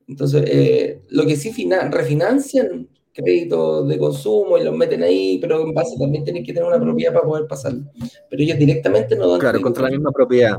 [0.07, 1.51] Entonces, eh, lo que sí
[1.89, 6.67] refinancian créditos de consumo y los meten ahí, pero en base también tienen que tener
[6.67, 7.85] una propiedad para poder pasarlo.
[8.29, 9.39] Pero ellos directamente no dan.
[9.39, 10.57] Claro, contra la misma propiedad.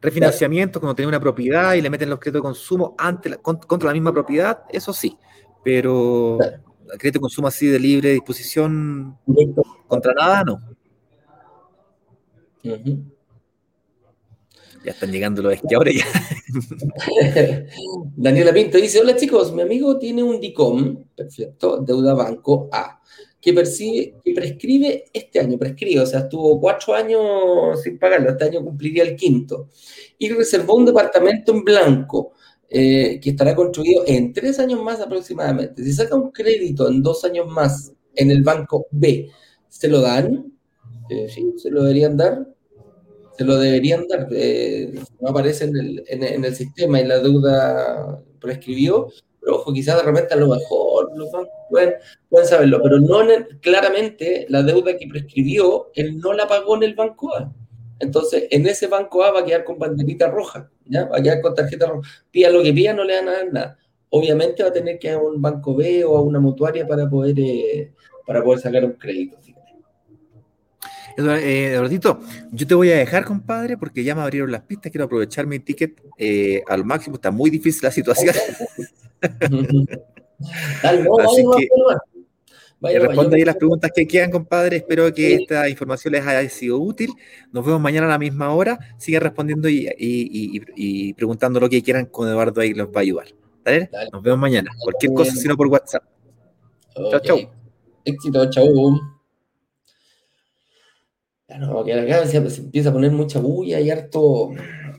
[0.00, 3.92] Refinanciamiento, cuando tienen una propiedad y le meten los créditos de consumo ante contra la
[3.92, 5.16] misma propiedad, eso sí.
[5.64, 9.18] Pero el crédito de consumo así de libre disposición
[9.88, 10.58] contra nada, no.
[14.84, 16.04] Ya están llegando los esquiadores ya.
[18.16, 23.00] Daniela Pinto dice, hola chicos, mi amigo tiene un DICOM, perfecto, deuda banco A,
[23.40, 28.44] que, percibe, que prescribe este año, prescribe, o sea, estuvo cuatro años sin pagarlo, este
[28.44, 29.68] año cumpliría el quinto,
[30.18, 32.32] y reservó un departamento en blanco,
[32.68, 35.84] eh, que estará construido en tres años más aproximadamente.
[35.84, 39.28] Si saca un crédito en dos años más en el banco B,
[39.68, 40.51] ¿se lo dan?
[41.28, 42.46] Sí, se lo deberían dar.
[43.36, 44.28] Se lo deberían dar.
[44.32, 49.08] Eh, no aparece en el, en, el, sistema y la deuda prescribió.
[49.40, 51.94] Pero ojo, quizás de repente a lo mejor los bancos pueden,
[52.28, 53.20] pueden saberlo, pero no
[53.60, 57.52] claramente la deuda que prescribió, él no la pagó en el banco A.
[57.98, 61.06] Entonces, en ese banco A va a quedar con banderita roja, ¿ya?
[61.06, 62.08] va a quedar con tarjeta roja.
[62.30, 63.78] Pida lo que pida, no le dan nada, nada.
[64.10, 67.08] Obviamente va a tener que ir a un banco B o a una mutuaria para
[67.08, 67.92] poder, eh,
[68.26, 69.38] para poder sacar un crédito.
[71.16, 74.90] Eh, Eduardito, yo te voy a dejar, compadre, porque ya me abrieron las pistas.
[74.90, 77.16] Quiero aprovechar mi ticket eh, al máximo.
[77.16, 78.34] Está muy difícil la situación.
[80.82, 81.68] Así que,
[82.80, 84.78] vaya, responde ahí las preguntas que quedan, compadre.
[84.78, 87.12] Espero que esta información les haya sido útil.
[87.52, 88.78] Nos vemos mañana a la misma hora.
[88.98, 93.26] Sigan respondiendo y, preguntando lo que quieran con Eduardo ahí los va a ayudar.
[93.64, 93.90] ¿Dale?
[94.12, 94.72] Nos vemos mañana.
[94.78, 96.02] Cualquier cosa, sino por WhatsApp.
[96.94, 97.38] Chao, chao.
[98.04, 99.21] Éxito, chao.
[101.84, 104.50] Que acá se, empieza a poner mucha bulla y harto,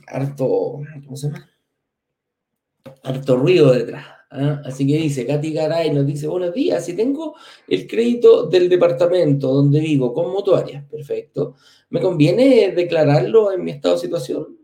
[0.06, 1.50] harto, ¿cómo se llama?
[3.02, 4.06] Harto ruido detrás.
[4.30, 4.62] ¿ah?
[4.64, 7.34] Así que dice, Katy Garay nos dice, buenos días, si tengo
[7.66, 11.56] el crédito del departamento donde vivo con mutuaria, perfecto,
[11.90, 14.56] ¿me conviene declararlo en mi estado de situación?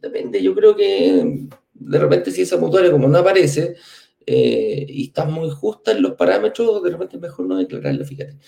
[0.00, 3.74] Depende, yo creo que de repente si esa mutuaria como no aparece
[4.24, 8.38] eh, y está muy justa en los parámetros, de repente es mejor no declararlo, fíjate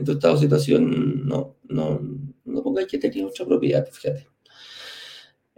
[0.00, 2.00] en tu estado de situación no, no,
[2.44, 4.26] no pongáis que tenía mucha propiedad, fíjate.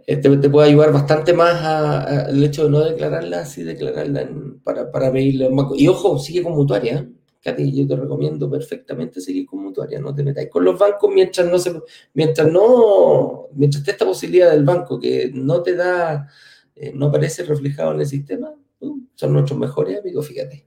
[0.05, 4.21] eh, te, te puede ayudar bastante más a- el hecho de no declararla así, declararla
[4.23, 5.49] en- para, para pedirle.
[5.77, 6.95] Y ojo, sigue con mutuaria.
[6.99, 7.09] ¿eh?
[7.41, 9.99] Katy, yo te recomiendo perfectamente seguir con mutuaria.
[9.99, 11.73] No te metáis con los bancos mientras no se,
[12.13, 16.27] mientras no, mientras esté esta posibilidad del banco que no te da,
[16.75, 20.65] eh, no aparece reflejado en el sistema, uh, son nuestros mejores amigos, fíjate.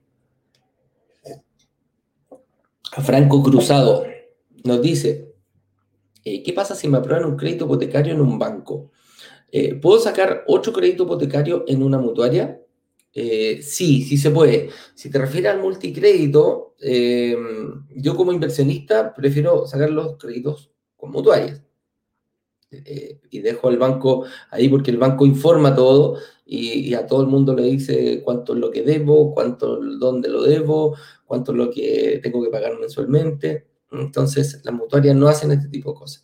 [3.03, 4.07] Franco Cruzado
[4.65, 5.35] nos dice,
[6.25, 8.91] eh, ¿qué pasa si me aprueban un crédito hipotecario en un banco?
[9.53, 12.61] Eh, ¿Puedo sacar otro crédito hipotecario en una mutuaria?
[13.13, 14.71] Eh, sí, sí se puede.
[14.95, 16.75] Si te refieres al multicrédito,
[17.95, 21.63] yo como inversionista prefiero sacar los créditos con mutuarias.
[23.31, 27.29] Y dejo al banco ahí porque el banco informa todo y, y a todo el
[27.29, 31.71] mundo le dice cuánto es lo que debo, cuánto, dónde lo debo, cuánto es lo
[31.71, 33.67] que tengo que pagar mensualmente.
[33.93, 36.23] Entonces, las mutuarias no hacen este tipo de cosas.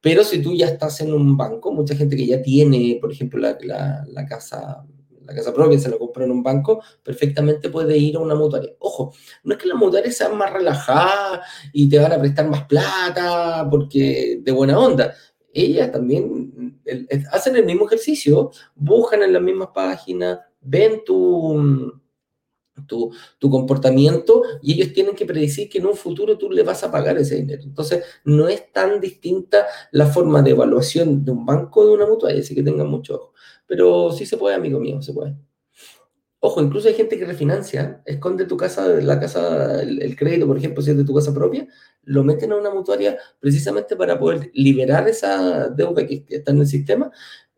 [0.00, 3.38] Pero si tú ya estás en un banco, mucha gente que ya tiene, por ejemplo,
[3.40, 4.84] la, la- la casa,
[5.24, 8.72] la casa propia, se la compró en un banco, perfectamente puede ir a una mutuaria.
[8.80, 9.12] Ojo,
[9.44, 11.40] no es que las mutuarias sean más relajadas
[11.72, 15.14] y te van a prestar más plata porque de buena onda.
[15.52, 21.92] Ellas también el- hacen el mismo ejercicio, buscan en las mismas páginas, ven tu,
[22.86, 26.82] tu, tu comportamiento y ellos tienen que predecir que en un futuro tú le vas
[26.82, 27.62] a pagar ese dinero.
[27.64, 32.40] Entonces, no es tan distinta la forma de evaluación de un banco de una mutuaria,
[32.40, 33.34] así que tengan mucho ojo.
[33.66, 35.36] Pero sí se puede, amigo mío, se puede.
[36.42, 40.82] Ojo, incluso hay gente que refinancia, esconde tu casa, la casa, el, crédito, por ejemplo,
[40.82, 41.68] si es de tu casa propia,
[42.04, 46.66] lo meten a una mutuaria precisamente para poder liberar esa deuda que está en el
[46.66, 47.10] sistema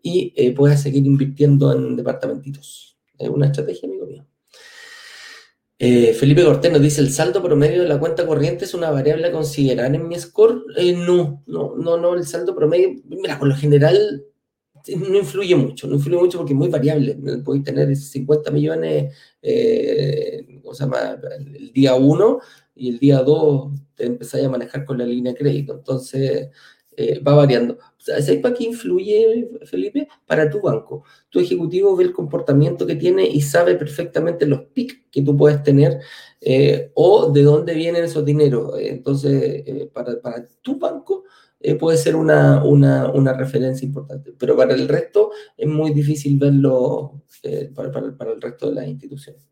[0.03, 2.99] y eh, puedas seguir invirtiendo en departamentitos.
[3.17, 4.27] Es una estrategia, amigo mío.
[5.79, 9.29] Eh, Felipe Cortés nos dice, ¿el saldo promedio de la cuenta corriente es una variable
[9.29, 10.65] a considerar en mi score?
[10.77, 14.25] Eh, no, no, no, no, el saldo promedio, mira, por lo general
[14.97, 17.17] no influye mucho, no influye mucho porque es muy variable.
[17.45, 20.47] Podéis tener 50 millones, eh.
[21.39, 22.41] El día 1
[22.77, 25.75] y el día 2 te empezáis a manejar con la línea de crédito.
[25.75, 26.49] Entonces,
[26.97, 27.79] eh, va variando.
[27.97, 30.09] ¿Sabes para qué influye, Felipe?
[30.27, 31.05] Para tu banco.
[31.31, 35.63] Tu ejecutivo ve el comportamiento que tiene y sabe perfectamente los pics que tú puedes
[35.63, 36.01] tener
[36.41, 38.75] eh, o de dónde vienen esos dineros.
[38.79, 41.25] Entonces, eh, para, para tu banco
[41.63, 46.39] eh, puede ser una, una, una, referencia importante, pero para el resto es muy difícil
[46.39, 49.49] verlo eh, para, para, el resto de las instituciones.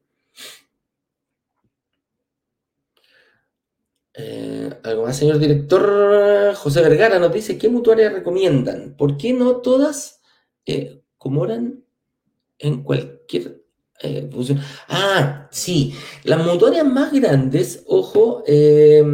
[4.14, 6.54] Eh, algo más, señor director.
[6.56, 8.96] José Vergara nos dice, ¿qué mutuarias recomiendan?
[8.96, 10.20] ¿Por qué no todas
[11.16, 11.84] comoran
[12.58, 13.59] en cualquier
[14.02, 14.30] eh?
[14.88, 15.94] Ah, sí,
[16.24, 19.04] las mutuarias más grandes, ojo, eh,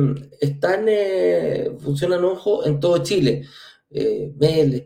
[0.40, 3.44] están, eh, funcionan, ojo, en todo Chile.
[3.90, 4.32] Eh,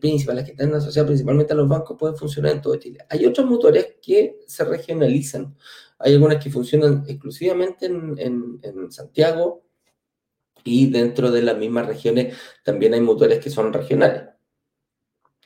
[0.00, 2.98] Príncipe, las que están asociadas principalmente a los bancos, pueden funcionar en todo Chile.
[3.08, 5.56] Hay otras mutuarias que se regionalizan.
[5.98, 9.64] Hay algunas que funcionan exclusivamente en, en, en Santiago,
[10.64, 14.24] y dentro de las mismas regiones también hay mutuarias que son regionales.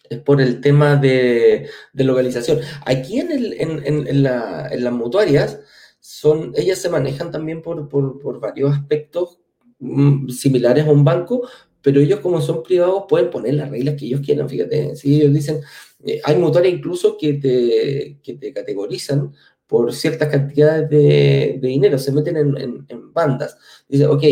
[0.09, 2.61] Es por el tema de, de localización.
[2.85, 5.61] Aquí en, el, en, en, la, en, las mutuarias,
[5.99, 9.39] son, ellas se manejan también por, por, por varios aspectos
[9.79, 11.49] mmm, similares a un banco,
[11.81, 15.33] pero ellos como son privados pueden poner las reglas que ellos quieran, fíjate, si ellos
[15.33, 15.61] dicen,
[16.05, 19.33] eh, hay mutuarias incluso que te, que te categorizan
[19.67, 23.57] por ciertas cantidades de, de dinero, se meten en, en bandas.
[23.89, 24.23] Dice, ok,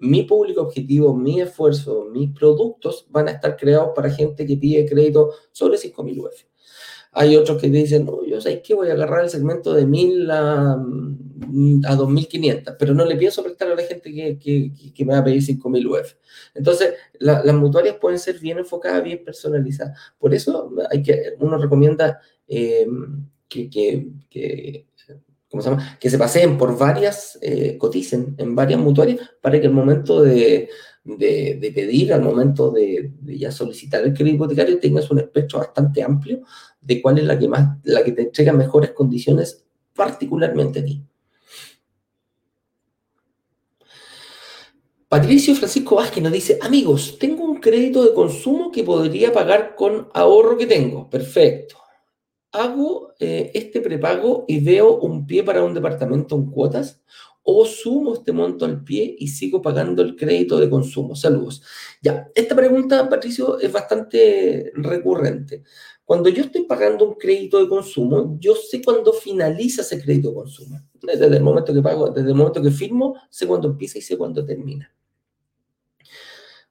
[0.00, 4.88] mi público objetivo, mi esfuerzo, mis productos van a estar creados para gente que pide
[4.88, 6.44] crédito sobre 5.000 UF.
[7.12, 10.30] Hay otros que dicen, no, yo sé que voy a agarrar el segmento de 1.000
[10.30, 14.38] a, a 2.500, pero no le pienso prestar a la gente que,
[14.94, 16.14] que, me va a pedir 5.000 UF.
[16.54, 19.98] Entonces, la, las mutuarias pueden ser bien enfocadas, bien personalizadas.
[20.18, 22.86] Por eso hay que, uno recomienda eh,
[23.48, 23.68] que,
[24.30, 24.86] que
[25.50, 25.98] ¿cómo se llama?
[25.98, 30.68] Que se paseen por varias, eh, coticen en varias mutuarias para que al momento de,
[31.04, 35.58] de, de pedir, al momento de, de, ya solicitar el crédito hipotecario, tengas un espectro
[35.58, 36.42] bastante amplio
[36.80, 41.02] de cuál es la que más, la que te entrega mejores condiciones, particularmente a ti.
[45.08, 50.08] Patricio Francisco Vázquez nos dice, amigos, tengo un crédito de consumo que podría pagar con
[50.14, 51.10] ahorro que tengo.
[51.10, 51.79] Perfecto
[52.52, 57.00] hago eh, este prepago y veo un pie para un departamento en cuotas
[57.42, 61.16] o sumo este monto al pie y sigo pagando el crédito de consumo.
[61.16, 61.62] Saludos.
[62.02, 65.64] Ya, esta pregunta, Patricio, es bastante recurrente.
[66.04, 70.34] Cuando yo estoy pagando un crédito de consumo, yo sé cuándo finaliza ese crédito de
[70.34, 70.80] consumo.
[71.00, 74.18] Desde el momento que pago, desde el momento que firmo, sé cuándo empieza y sé
[74.18, 74.92] cuándo termina.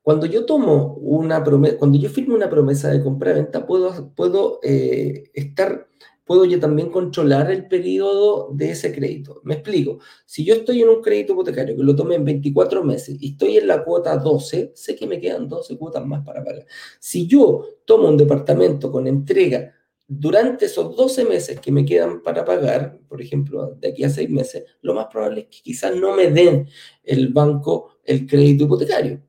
[0.01, 5.29] Cuando yo tomo una promesa, cuando yo firmo una promesa de compra-venta, puedo, puedo eh,
[5.33, 5.87] estar,
[6.23, 9.41] puedo yo también controlar el periodo de ese crédito.
[9.43, 9.99] Me explico.
[10.25, 13.57] Si yo estoy en un crédito hipotecario que lo tomé en 24 meses y estoy
[13.57, 16.65] en la cuota 12, sé que me quedan 12 cuotas más para pagar.
[16.99, 19.73] Si yo tomo un departamento con entrega
[20.07, 24.29] durante esos 12 meses que me quedan para pagar, por ejemplo, de aquí a 6
[24.29, 26.67] meses, lo más probable es que quizás no me den
[27.03, 29.28] el banco el crédito hipotecario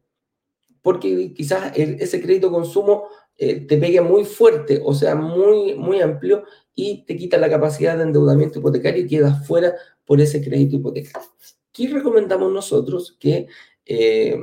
[0.82, 3.04] porque quizás ese crédito consumo
[3.36, 7.96] eh, te pegue muy fuerte, o sea, muy, muy amplio, y te quita la capacidad
[7.96, 9.74] de endeudamiento hipotecario y quedas fuera
[10.04, 11.28] por ese crédito hipotecario.
[11.72, 13.16] ¿Qué recomendamos nosotros?
[13.18, 13.46] Que
[13.86, 14.38] eh,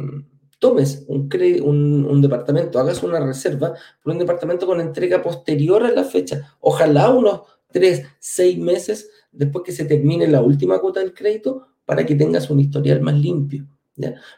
[0.60, 1.30] tomes un,
[1.64, 6.58] un, un, departamento, hagas una reserva por un departamento con entrega posterior a la fecha,
[6.60, 12.06] ojalá unos 3, 6 meses después que se termine la última cuota del crédito, para
[12.06, 13.66] que tengas un historial más limpio.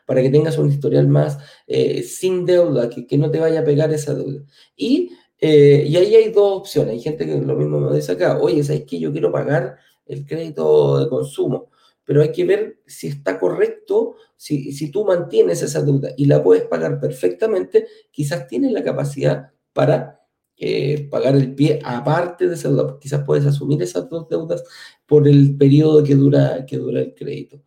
[0.05, 1.38] Para que tengas un historial más
[1.68, 4.43] eh, sin deuda, que, no te vaya a pegar esa deuda.
[4.76, 6.93] Y, eh, y ahí hay dos opciones.
[6.93, 8.99] Hay gente que lo mismo me dice acá, oye, ¿sabes qué?
[8.99, 11.70] Yo quiero pagar el crédito de consumo,
[12.03, 16.41] pero hay que ver si está correcto, si, si tú mantienes esa deuda y la
[16.41, 20.20] puedes pagar perfectamente, quizás tienes la capacidad para
[20.62, 22.97] eh, pagar el pie aparte de esa deuda.
[22.99, 24.62] Quizás puedes asumir esas dos deudas
[25.05, 27.62] por el periodo que dura, que dura el crédito.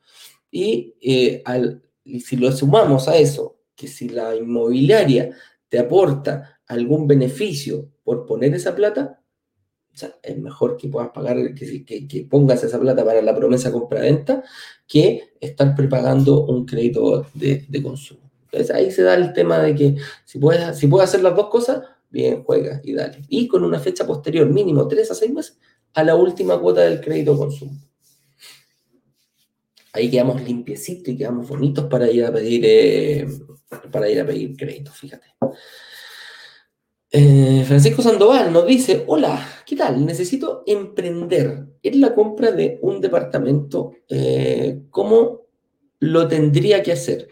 [0.52, 5.34] Y, eh, al, si lo sumamos a eso, que si la inmobiliaria
[5.68, 9.18] te aporta algún beneficio por poner esa plata,
[9.92, 13.72] o sea, es mejor que puedas pagar, que, que, pongas esa plata para la promesa
[13.72, 14.44] compra-venta,
[14.86, 18.30] que estar prepagando un crédito de, de, consumo.
[18.44, 21.48] Entonces ahí se da el tema de que si puedes, si puedes hacer las dos
[21.48, 23.22] cosas, bien, juega y dale.
[23.28, 25.58] Y con una fecha posterior, mínimo 3 a 6 meses,
[25.94, 27.78] a la última cuota del crédito consumo.
[29.92, 33.26] Ahí quedamos limpiecitos y quedamos bonitos para ir a pedir, eh,
[33.90, 35.26] para ir a pedir crédito, fíjate.
[37.10, 40.06] Eh, Francisco Sandoval nos dice, hola, ¿qué tal?
[40.06, 43.92] Necesito emprender en la compra de un departamento.
[44.08, 45.42] Eh, ¿Cómo
[46.00, 47.28] lo tendría que hacer?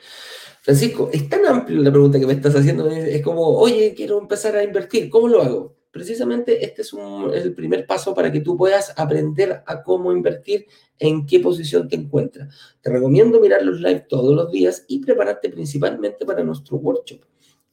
[0.60, 2.90] Francisco, es tan amplio la pregunta que me estás haciendo.
[2.90, 5.08] Es como, oye, quiero empezar a invertir.
[5.08, 5.79] ¿Cómo lo hago?
[5.90, 6.94] Precisamente este es,
[7.34, 10.66] el primer paso para que tú puedas aprender a cómo invertir,
[10.98, 12.54] en qué posición te encuentras.
[12.80, 17.20] Te recomiendo mirar los live todos los días y prepararte principalmente para nuestro workshop.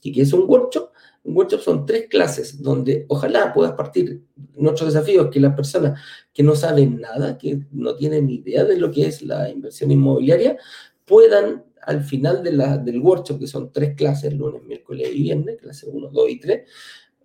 [0.02, 0.92] ¿Y qué es un workshop?
[1.24, 4.24] Un workshop son tres clases donde ojalá puedas partir.
[4.56, 6.00] Nuestro desafío es que las personas
[6.34, 9.92] que no saben nada, que no tienen ni idea de lo que es la inversión
[9.92, 10.58] inmobiliaria,
[11.06, 16.10] puedan al final del workshop, que son tres clases, lunes, miércoles y viernes, clase 1,
[16.10, 16.70] 2 y 3,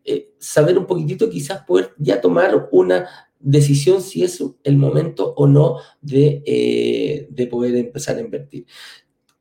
[0.04, 5.46] eh, saber un poquitito, quizás poder ya tomar una decisión si es el momento o
[5.46, 8.66] no de, eh, de poder empezar a invertir.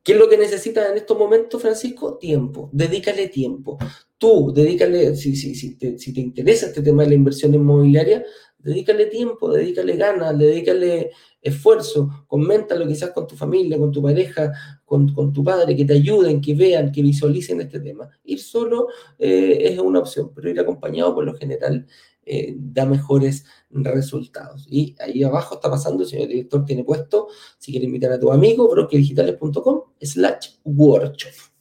[0.02, 2.18] ¿Qué es lo que necesitas en estos momentos, Francisco?
[2.18, 2.68] Tiempo.
[2.72, 3.78] Dedícale tiempo.
[4.18, 8.24] Tú, dedícale, si, si, si, te, si te interesa este tema de la inversión inmobiliaria,
[8.62, 11.10] dedícale tiempo, dedícale ganas, dedícale
[11.40, 14.52] esfuerzo, coméntalo quizás con tu familia, con tu pareja,
[14.84, 18.08] con, con, tu padre, que te ayuden, que vean, que visualicen este tema.
[18.24, 18.88] Ir solo
[19.18, 21.86] eh, es una opción, pero ir acompañado por lo general
[22.24, 24.66] eh, da mejores resultados.
[24.70, 28.30] Y ahí abajo está pasando, el señor director tiene puesto, si quiere invitar a tu
[28.30, 31.51] amigo, brokerdigitales.com slash workshop.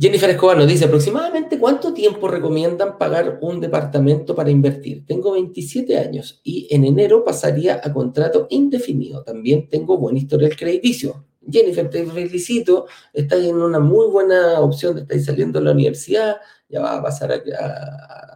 [0.00, 5.04] Jennifer Escobar nos dice, aproximadamente cuánto tiempo recomiendan pagar un departamento para invertir.
[5.04, 9.24] Tengo 27 años y en enero pasaría a contrato indefinido.
[9.24, 11.24] También tengo buen historial crediticio.
[11.50, 16.36] Jennifer, te felicito, estás en una muy buena opción, estás saliendo de la universidad,
[16.68, 18.34] ya va a pasar a.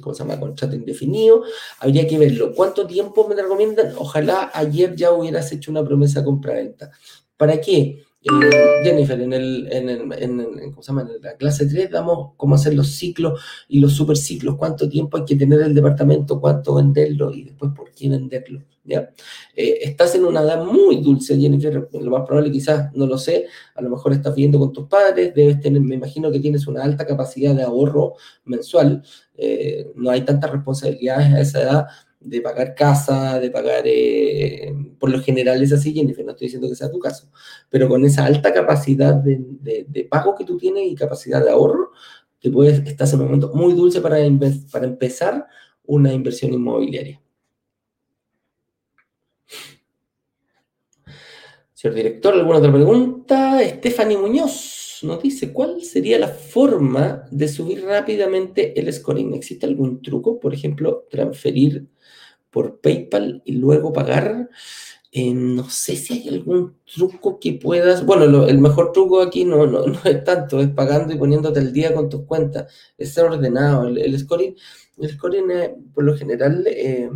[0.00, 1.44] Contrato indefinido.
[1.78, 2.52] Habría que verlo.
[2.52, 3.94] ¿Cuánto tiempo me recomiendan?
[3.96, 6.90] Ojalá ayer ya hubieras hecho una promesa compra-venta.
[7.36, 8.04] ¿Para qué?
[8.24, 11.02] Eh, Jennifer, en, el, en, el, ¿cómo se llama?
[11.02, 15.26] en la clase 3 damos cómo hacer los ciclos y los superciclos, cuánto tiempo hay
[15.26, 18.62] que tener el departamento, cuánto venderlo y después por qué venderlo.
[18.84, 19.10] ¿ya?
[19.54, 23.46] Eh, estás en una edad muy dulce, Jennifer, lo más probable quizás, no lo sé,
[23.74, 26.82] a lo mejor estás viviendo con tus padres, debes tener, me imagino que tienes una
[26.82, 28.14] alta capacidad de ahorro
[28.46, 29.02] mensual,
[29.36, 31.86] eh, no hay tantas responsabilidades a esa edad,
[32.24, 36.68] de pagar casa, de pagar, eh, por lo general es así, Jennifer, no estoy diciendo
[36.68, 37.30] que sea tu caso,
[37.70, 41.90] pero con esa alta capacidad de, de, pago que tú tienes y capacidad de ahorro,
[42.40, 44.16] te puedes, estás en un momento muy dulce para,
[44.72, 45.46] para empezar
[45.84, 47.20] una inversión inmobiliaria.
[51.74, 53.60] Señor director, ¿alguna otra pregunta?
[53.62, 59.34] Stephanie Muñoz nos dice, ¿cuál sería la forma de subir rápidamente el scoring?
[59.34, 60.40] ¿Existe algún truco?
[60.40, 61.86] Por ejemplo, transferir
[62.54, 64.48] por PayPal y luego pagar.
[65.12, 68.04] Eh, no sé si hay algún truco que puedas.
[68.06, 71.60] Bueno, lo- el mejor truco aquí no, no, no es tanto, es pagando y poniéndote
[71.60, 72.72] al día con tus cuentas.
[72.98, 73.88] Es ser ordenado.
[73.88, 74.56] El, el scoring,
[74.98, 77.10] el scoring eh, por lo general eh,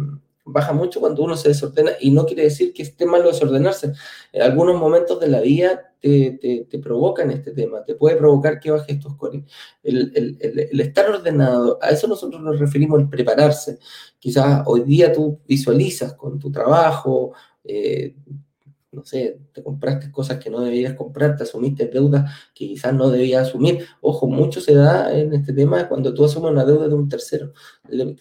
[0.48, 3.92] baja mucho cuando uno se desordena y no quiere decir que esté malo desordenarse.
[4.32, 8.60] En algunos momentos de la vida te, te, te provocan este tema, te puede provocar
[8.60, 9.46] que bajes tu scoring.
[9.82, 13.78] El, el, el, el estar ordenado, a eso nosotros nos referimos el prepararse.
[14.18, 17.32] Quizás hoy día tú visualizas con tu trabajo
[17.64, 18.14] eh,
[18.90, 23.10] no sé, te compraste cosas que no debías comprar, te asumiste deudas que quizás no
[23.10, 23.86] debías asumir.
[24.00, 27.52] Ojo, mucho se da en este tema cuando tú asumes una deuda de un tercero,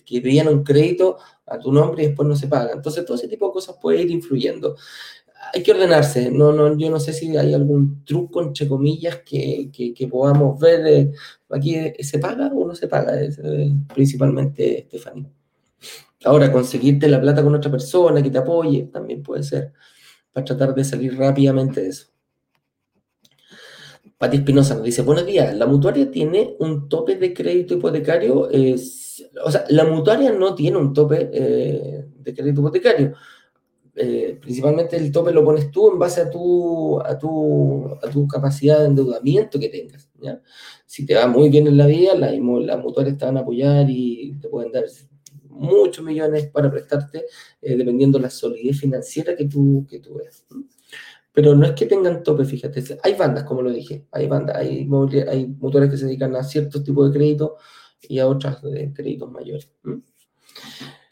[0.06, 2.74] que pedían un crédito a tu nombre y después no se paga.
[2.74, 4.76] Entonces, todo ese tipo de cosas puede ir influyendo.
[5.54, 6.30] Hay que ordenarse.
[6.32, 10.88] No, no, yo no sé si hay algún truco, entre comillas, que, que, podamos ver.
[10.88, 11.12] eh,
[11.50, 13.22] aquí, eh, ¿se paga o no se paga?
[13.22, 15.32] Eh, principalmente, Stephanie.
[16.26, 19.74] Ahora, conseguirte la plata con otra persona que te apoye también puede ser,
[20.38, 22.06] para tratar de salir rápidamente de eso.
[24.20, 28.48] Pati Espinosa nos dice, buenos días, ¿la mutuaria tiene un tope de crédito hipotecario?
[29.44, 33.14] O sea, la mutuaria no tiene un tope eh, de crédito hipotecario.
[33.96, 38.28] Eh, principalmente el tope lo pones tú en base a tu, a tu, a tu
[38.28, 40.08] capacidad de endeudamiento que tengas.
[40.86, 43.40] Si te va muy bien en la vida, las inmo- las mutuarias te van a
[43.40, 44.84] apoyar y te pueden dar
[45.58, 47.26] muchos millones para prestarte,
[47.62, 50.46] eh, dependiendo de la solidez financiera que tú, que tú veas.
[50.52, 50.64] ¿m?
[51.38, 52.84] Pero no es que tengan tope, fíjate.
[53.04, 54.90] Hay bandas, como lo dije, hay bandas, hay,
[55.30, 57.52] hay mutuarias que se dedican a ciertos tipos de créditos
[58.02, 59.70] y a otras de créditos mayores.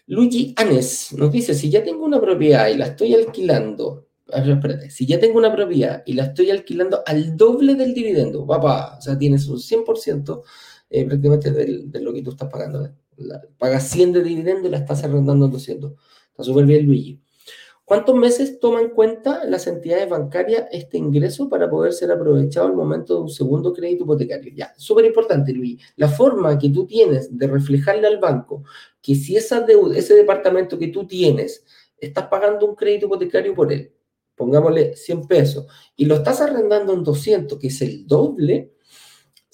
[0.07, 5.05] Luigi Anes nos dice, si ya tengo una propiedad y la estoy alquilando, espérate, si
[5.05, 9.15] ya tengo una propiedad y la estoy alquilando al doble del dividendo, papá, o sea,
[9.17, 10.41] tienes un 100%
[10.89, 12.89] eh, prácticamente de lo que tú estás pagando.
[13.57, 15.93] Pagas 100 de dividendo y la estás arrendando en 200.
[16.31, 17.21] Está súper bien, Luigi.
[17.85, 22.73] ¿Cuántos meses toman en cuenta las entidades bancarias este ingreso para poder ser aprovechado al
[22.73, 24.51] momento de un segundo crédito hipotecario?
[24.55, 25.79] Ya, súper importante, Luis.
[25.95, 28.63] La forma que tú tienes de reflejarle al banco
[29.03, 31.63] que si esa deuda, ese departamento que tú tienes,
[31.99, 33.93] estás pagando un crédito hipotecario por él,
[34.35, 38.73] pongámosle 100 pesos, y lo estás arrendando en 200, que es el doble,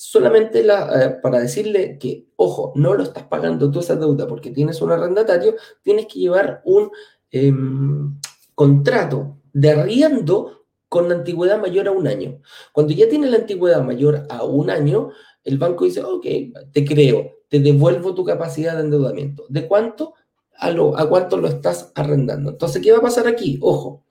[0.02, 4.50] solamente la, eh, para decirle que, ojo, no lo estás pagando tú esa deuda porque
[4.50, 6.90] tienes un arrendatario, tienes que llevar un
[7.30, 8.20] em,
[8.56, 12.42] contrato de arriendo con antigüedad mayor a un año.
[12.72, 15.12] Cuando ya tiene la antigüedad mayor a un año,
[15.44, 16.26] el banco dice, ok,
[16.74, 19.46] te creo, te devuelvo tu capacidad de endeudamiento.
[19.50, 20.16] ¿De cuánto?
[20.58, 22.50] A, lo, a cuánto lo estás arrendando.
[22.50, 23.60] Entonces, ¿qué va a pasar aquí?
[23.62, 24.04] Ojo,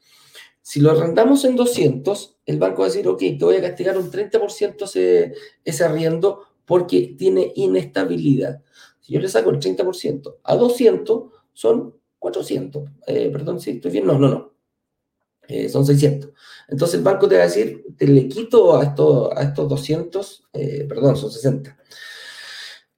[0.70, 3.98] si lo arrendamos en 200, el banco va a decir, ok, te voy a castigar
[3.98, 8.62] un 30% ese, arriendo porque tiene inestabilidad.
[9.00, 12.84] Si yo le saco el 30% a 200, son 400.
[13.08, 14.06] Eh, perdón, si estoy bien.
[14.06, 14.52] No, no, no.
[15.48, 16.30] Eh, son 600.
[16.68, 20.44] Entonces el banco te va a decir, te le quito a, esto, a estos 200,
[20.52, 21.76] eh, perdón, son 60.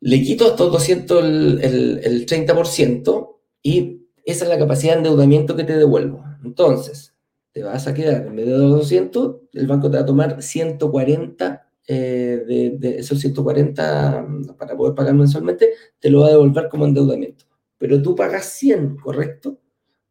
[0.01, 4.99] Le quito a estos 200 el, el, el 30% y esa es la capacidad de
[4.99, 6.23] endeudamiento que te devuelvo.
[6.45, 7.12] Entonces,
[7.53, 11.69] te vas a quedar, en vez de 200, el banco te va a tomar 140
[11.87, 14.27] eh, de, de, esos 140
[14.59, 17.45] para poder pagar mensualmente, te lo va a devolver como endeudamiento.
[17.79, 19.59] Pero tú pagas 100, ¿correcto?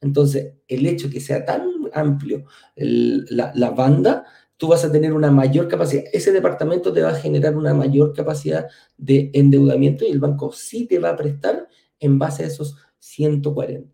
[0.01, 1.63] Entonces, el hecho que sea tan
[1.93, 4.25] amplio la, la, banda,
[4.57, 6.03] tú vas a tener una mayor capacidad.
[6.11, 8.67] Ese departamento te va a generar una mayor capacidad
[8.97, 11.67] de endeudamiento y el banco sí te va a prestar
[11.99, 13.90] en base a esos 140.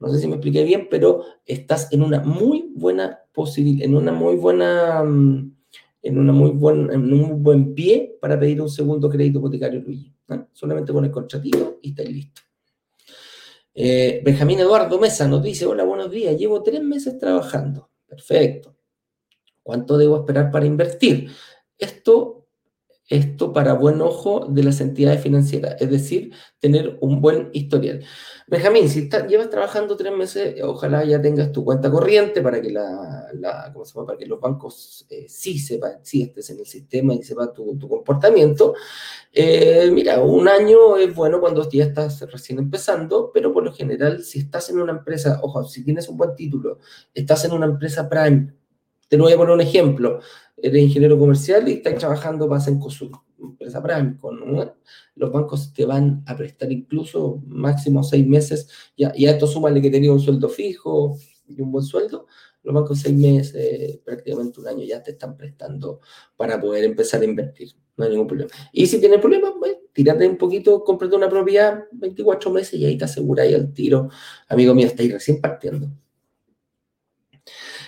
[0.00, 4.12] No sé si me expliqué bien, pero estás en una muy buena posibilidad, en una
[4.12, 9.08] muy buena, en una muy buen, en un muy buen pie para pedir un segundo
[9.08, 10.12] crédito hipotecario, Luigi.
[10.28, 10.48] ¿no?
[10.52, 12.42] Solamente con el contratito y estáis listo.
[13.78, 17.90] Eh, Benjamín Eduardo Mesa nos dice, hola, buenos días, llevo tres meses trabajando.
[18.06, 18.74] Perfecto.
[19.62, 21.30] ¿Cuánto debo esperar para invertir?
[21.76, 22.45] Esto,
[23.08, 28.04] esto para buen ojo de las entidades financieras, es decir, tener un buen historial.
[28.48, 33.28] Benjamín, si llevas trabajando tres meses, ojalá ya tengas tu cuenta corriente para que, la.
[33.94, 37.76] Para que los bancos eh, sí sepan, sí estés en el sistema y sepan tu,
[37.76, 38.74] tu comportamiento.
[39.32, 44.22] Eh, mira, un año es bueno cuando ya estás recién empezando, pero por lo general,
[44.22, 46.78] si estás en una empresa, ojo, si tienes un buen título,
[47.14, 48.52] estás en una empresa Prime,
[49.08, 50.20] te lo voy a poner un ejemplo,
[50.56, 54.74] eres ingeniero comercial y estás trabajando para Cencosud, empresa Prime, con ¿no?
[55.14, 59.46] los bancos te van a prestar incluso máximo seis meses, y a, y a esto
[59.46, 61.16] súmale que tenías un sueldo fijo
[61.48, 62.26] y un buen sueldo,
[62.62, 66.00] los bancos seis meses, prácticamente un año ya te están prestando
[66.36, 68.50] para poder empezar a invertir, no hay ningún problema.
[68.72, 72.98] Y si tienes problemas, pues tírate un poquito, cómprate una propiedad, 24 meses y ahí
[72.98, 74.08] te aseguráis al tiro,
[74.48, 75.90] amigo mío, estáis recién partiendo.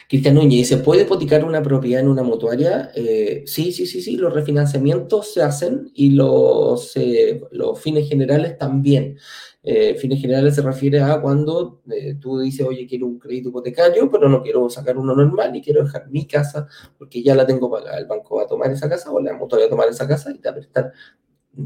[0.08, 2.90] Cristian Núñez dice, ¿puede hipotecar una propiedad en una mutuaria?
[2.94, 8.56] Eh, sí, sí, sí, sí, los refinanciamientos se hacen y los, eh, los fines generales
[8.56, 9.18] también.
[9.62, 11.82] Eh, fines generales se refiere a cuando
[12.20, 15.84] tú dices, oye, quiero un crédito hipotecario, pero no quiero sacar uno normal y quiero
[15.84, 17.98] dejar mi casa porque ya la tengo pagada.
[17.98, 20.30] El banco va a tomar esa casa o la mutua va a tomar esa casa
[20.30, 20.92] y te va a prestar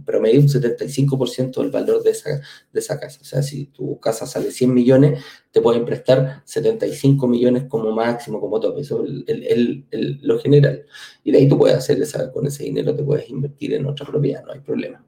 [0.00, 2.40] promedio un 75% del valor de esa,
[2.72, 3.20] de esa casa.
[3.20, 8.40] O sea, si tu casa sale 100 millones, te pueden prestar 75 millones como máximo,
[8.40, 8.80] como tope.
[8.80, 10.84] Eso es el, el, lo general.
[11.24, 11.98] Y de ahí tú puedes hacer
[12.32, 15.04] con ese dinero, te puedes invertir en otra propiedad, no hay problema.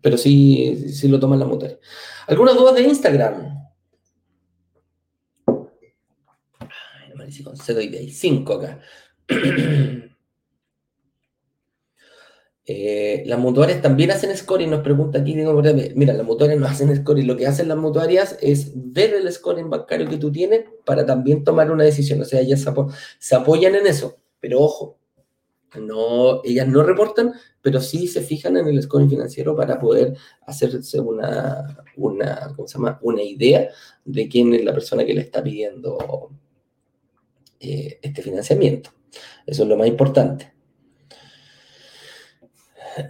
[0.00, 1.70] Pero sí, sí lo toman la mutua.
[2.26, 3.58] ¿Algunas dudas de Instagram?
[7.28, 8.10] Ay, con C doy de ahí.
[8.10, 8.80] 5 acá.
[12.70, 17.26] Eh, las mutuarias también hacen scoring, nos pregunta aquí, mira, las mutuarias no hacen scoring,
[17.26, 21.44] lo que hacen las mutuarias es ver el scoring bancario que tú tienes para también
[21.44, 22.62] tomar una decisión, o sea, ellas
[23.18, 24.98] se, apoyan en eso, pero ojo,
[25.80, 30.14] no, ellas no reportan, pero sí se fijan en el scoring financiero para poder
[30.46, 32.98] hacerse una, una, ¿cómo se llama?
[33.00, 33.70] una idea
[34.04, 36.32] de quién es la persona que le está pidiendo
[37.60, 38.90] eh, este financiamiento.
[39.46, 40.57] Eso es lo más importante.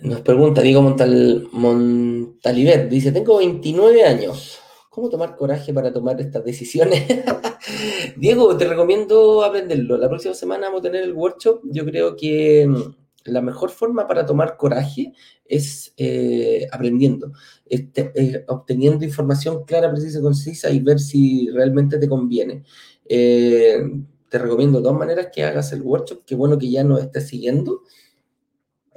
[0.03, 4.59] Nos pregunta Diego Montal, Montalivet, dice, tengo 29 años.
[4.91, 7.07] ¿Cómo tomar coraje para tomar estas decisiones?
[8.17, 9.97] Diego, te recomiendo aprenderlo.
[9.97, 11.61] La próxima semana vamos a tener el workshop.
[11.65, 15.13] Yo creo que mm, la mejor forma para tomar coraje
[15.45, 17.33] es eh, aprendiendo,
[17.65, 22.65] este, obteniendo información clara, precisa y concisa y ver si realmente te conviene.
[23.09, 23.79] Eh,
[24.29, 26.25] te recomiendo de todas maneras que hagas el workshop.
[26.27, 27.83] Qué bueno que ya nos estés siguiendo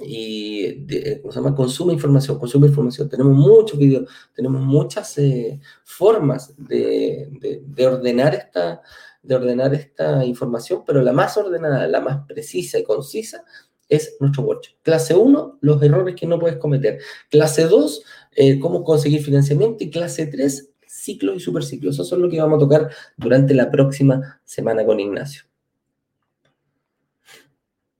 [0.04, 3.08] y de, ¿cómo se consume información, consume información.
[3.08, 8.82] Tenemos muchos videos, tenemos muchas eh, formas de, de, ordenar esta,
[9.22, 13.44] de ordenar esta información, pero la más ordenada, la más precisa y concisa
[13.88, 14.74] es nuestro workshop.
[14.82, 16.98] Clase 1, los errores que no puedes cometer.
[17.30, 18.04] Clase 2,
[18.36, 19.84] eh, cómo conseguir financiamiento.
[19.84, 21.98] Y clase 3, ciclos y superciclos.
[21.98, 25.42] Eso es lo que vamos a tocar durante la próxima semana con Ignacio.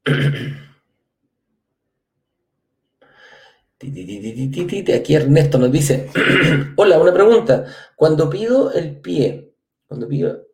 [3.83, 6.09] Aquí Ernesto nos dice,
[6.76, 7.66] hola, una pregunta.
[7.97, 9.55] Cuando pido el pie,
[9.87, 10.47] cuando pido,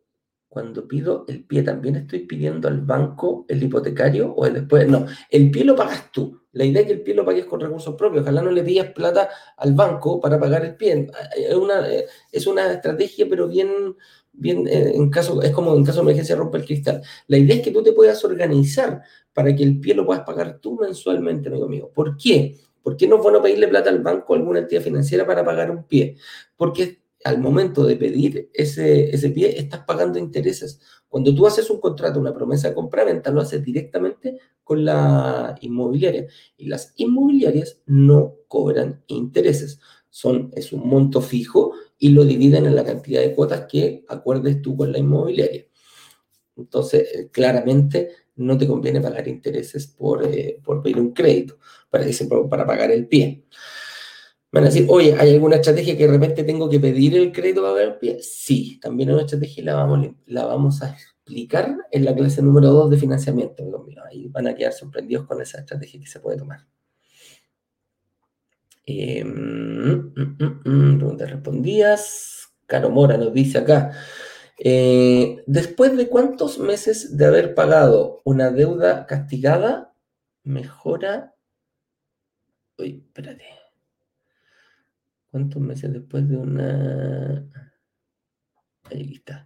[0.47, 4.87] cuando pido el pie, ¿también estoy pidiendo al banco el hipotecario o después?
[4.87, 6.41] No, el pie lo pagas tú.
[6.53, 8.23] La idea es que el pie lo pagues con recursos propios.
[8.23, 11.07] Ojalá no le pidas plata al banco para pagar el pie.
[11.37, 11.85] Es una,
[12.31, 13.95] es una estrategia, pero bien,
[14.31, 17.03] bien eh, en caso, es como en caso de emergencia rompe el cristal.
[17.27, 19.03] La idea es que tú te puedas organizar
[19.33, 21.91] para que el pie lo puedas pagar tú mensualmente, amigo mío.
[21.93, 22.57] ¿Por qué?
[22.89, 25.45] ¿Por qué no es bueno pedirle plata al banco o a alguna entidad financiera para
[25.45, 26.17] pagar un pie?
[26.57, 30.81] Porque al momento de pedir ese, ese pie estás pagando intereses.
[31.07, 36.25] Cuando tú haces un contrato, una promesa de compra-venta, lo haces directamente con la inmobiliaria.
[36.57, 39.79] Y las inmobiliarias no cobran intereses.
[40.09, 44.63] Son, es un monto fijo y lo dividen en la cantidad de cuotas que acuerdes
[44.63, 45.67] tú con la inmobiliaria.
[46.57, 48.09] Entonces, eh, claramente
[48.39, 51.57] no te conviene pagar intereses por, eh, por pedir un crédito,
[51.89, 52.05] para,
[52.49, 53.45] para pagar el pie.
[54.51, 57.61] Van a decir, oye, ¿hay alguna estrategia que de repente tengo que pedir el crédito
[57.61, 58.17] para pagar el pie?
[58.21, 62.69] Sí, también una estrategia y la vamos, la vamos a explicar en la clase número
[62.69, 63.63] 2 de financiamiento.
[64.09, 66.65] Ahí van a quedar sorprendidos con esa estrategia que se puede tomar.
[68.87, 72.49] Eh, mm, mm, mm, preguntas respondidas.
[72.65, 73.91] Caro Mora nos dice acá,
[74.61, 79.93] eh, después de cuántos meses de haber pagado una deuda castigada,
[80.43, 81.35] mejora.
[82.77, 83.45] Uy, espérate.
[85.31, 87.45] ¿Cuántos meses después de una.
[88.91, 89.45] Ahí está.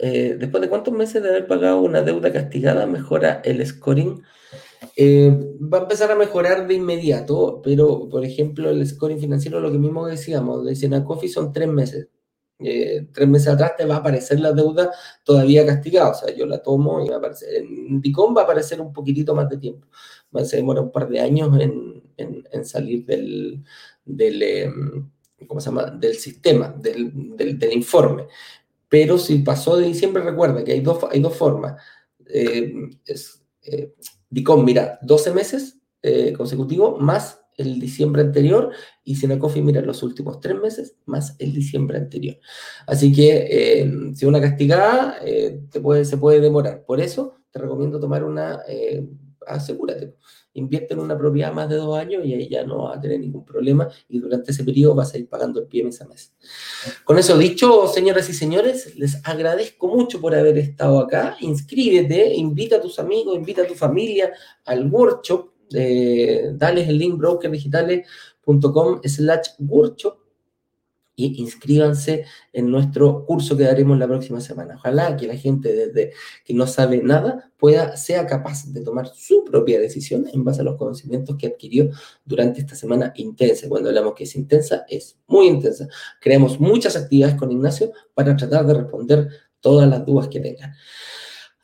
[0.00, 4.22] Eh, después de cuántos meses de haber pagado una deuda castigada, mejora el scoring.
[4.96, 5.30] Eh,
[5.72, 9.78] va a empezar a mejorar de inmediato, pero por ejemplo, el scoring financiero, lo que
[9.78, 12.08] mismo decíamos, de Senacofi son tres meses
[12.60, 14.90] eh, tres meses atrás te va a aparecer la deuda
[15.24, 16.10] todavía castigada.
[16.10, 17.54] O sea, yo la tomo y va a aparecer.
[17.54, 19.86] En Dicom va a aparecer un poquitito más de tiempo.
[20.44, 23.62] Se demora un par de años en, en, salir del,
[24.04, 25.10] del, em,
[25.46, 25.90] ¿cómo se llama?
[25.90, 28.26] del sistema, del, del, informe.
[28.88, 31.80] Pero si pasó de diciembre, recuerda que hay dos, hay dos formas.
[32.26, 32.72] Eh,
[33.62, 33.94] eh,
[34.30, 35.78] Dicom, mira, 12 meses
[36.36, 38.70] consecutivos más el diciembre anterior
[39.04, 42.36] y Senacofi mira los últimos tres meses más el diciembre anterior.
[42.86, 46.84] Así que eh, si una castigada eh, te puede, se puede demorar.
[46.84, 49.06] Por eso te recomiendo tomar una, eh,
[49.46, 50.16] asegúrate.
[50.56, 53.18] Invierte en una propiedad más de dos años y ahí ya no vas a tener
[53.18, 56.32] ningún problema y durante ese periodo vas a ir pagando el pie mes a mes.
[57.04, 61.36] Con eso dicho, señoras y señores, les agradezco mucho por haber estado acá.
[61.40, 64.32] Inscríbete, invita a tus amigos, invita a tu familia
[64.64, 65.53] al workshop.
[65.74, 70.24] Eh, dales el link brokerdigitales.com slash workshop
[71.16, 74.74] y inscríbanse en nuestro curso que daremos la próxima semana.
[74.76, 76.12] Ojalá que la gente desde
[76.44, 80.64] que no sabe nada pueda, sea capaz de tomar su propia decisión en base a
[80.64, 81.90] los conocimientos que adquirió
[82.24, 83.68] durante esta semana intensa.
[83.68, 85.88] Cuando hablamos que es intensa, es muy intensa.
[86.20, 89.28] Creamos muchas actividades con Ignacio para tratar de responder
[89.60, 90.74] todas las dudas que tengan.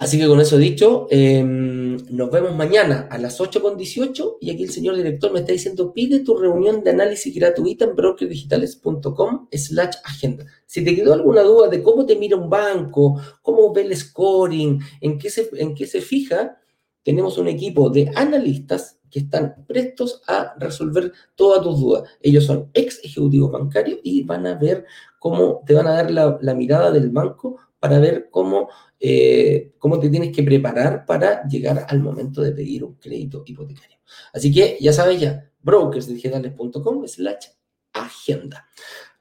[0.00, 4.70] Así que con eso dicho, em, nos vemos mañana a las 8.18 y aquí el
[4.70, 10.46] señor director me está diciendo, pide tu reunión de análisis gratuita en brokerdigitales.com slash agenda.
[10.64, 14.80] Si te quedó alguna duda de cómo te mira un banco, cómo ve el scoring,
[15.02, 16.56] en qué se, en qué se fija,
[17.02, 22.04] tenemos un equipo de analistas que están prestos a resolver todas tus dudas.
[22.22, 24.86] Ellos son ex ejecutivos bancarios y van a ver
[25.18, 28.68] cómo te van a dar la, la mirada del banco para ver cómo
[29.00, 33.96] eh, cómo te tienes que preparar para llegar al momento de pedir un crédito hipotecario.
[34.32, 37.46] Así que ya sabes ya, brokersdigitales.com slash
[37.92, 38.68] agenda.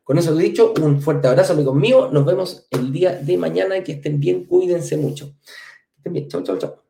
[0.04, 2.12] Con eso he dicho, un fuerte abrazo, amigos míos.
[2.12, 3.84] Nos vemos el día de mañana.
[3.84, 5.36] Que estén bien, cuídense mucho.
[5.46, 6.28] Que estén bien.
[6.28, 6.89] Chau, chau, chau.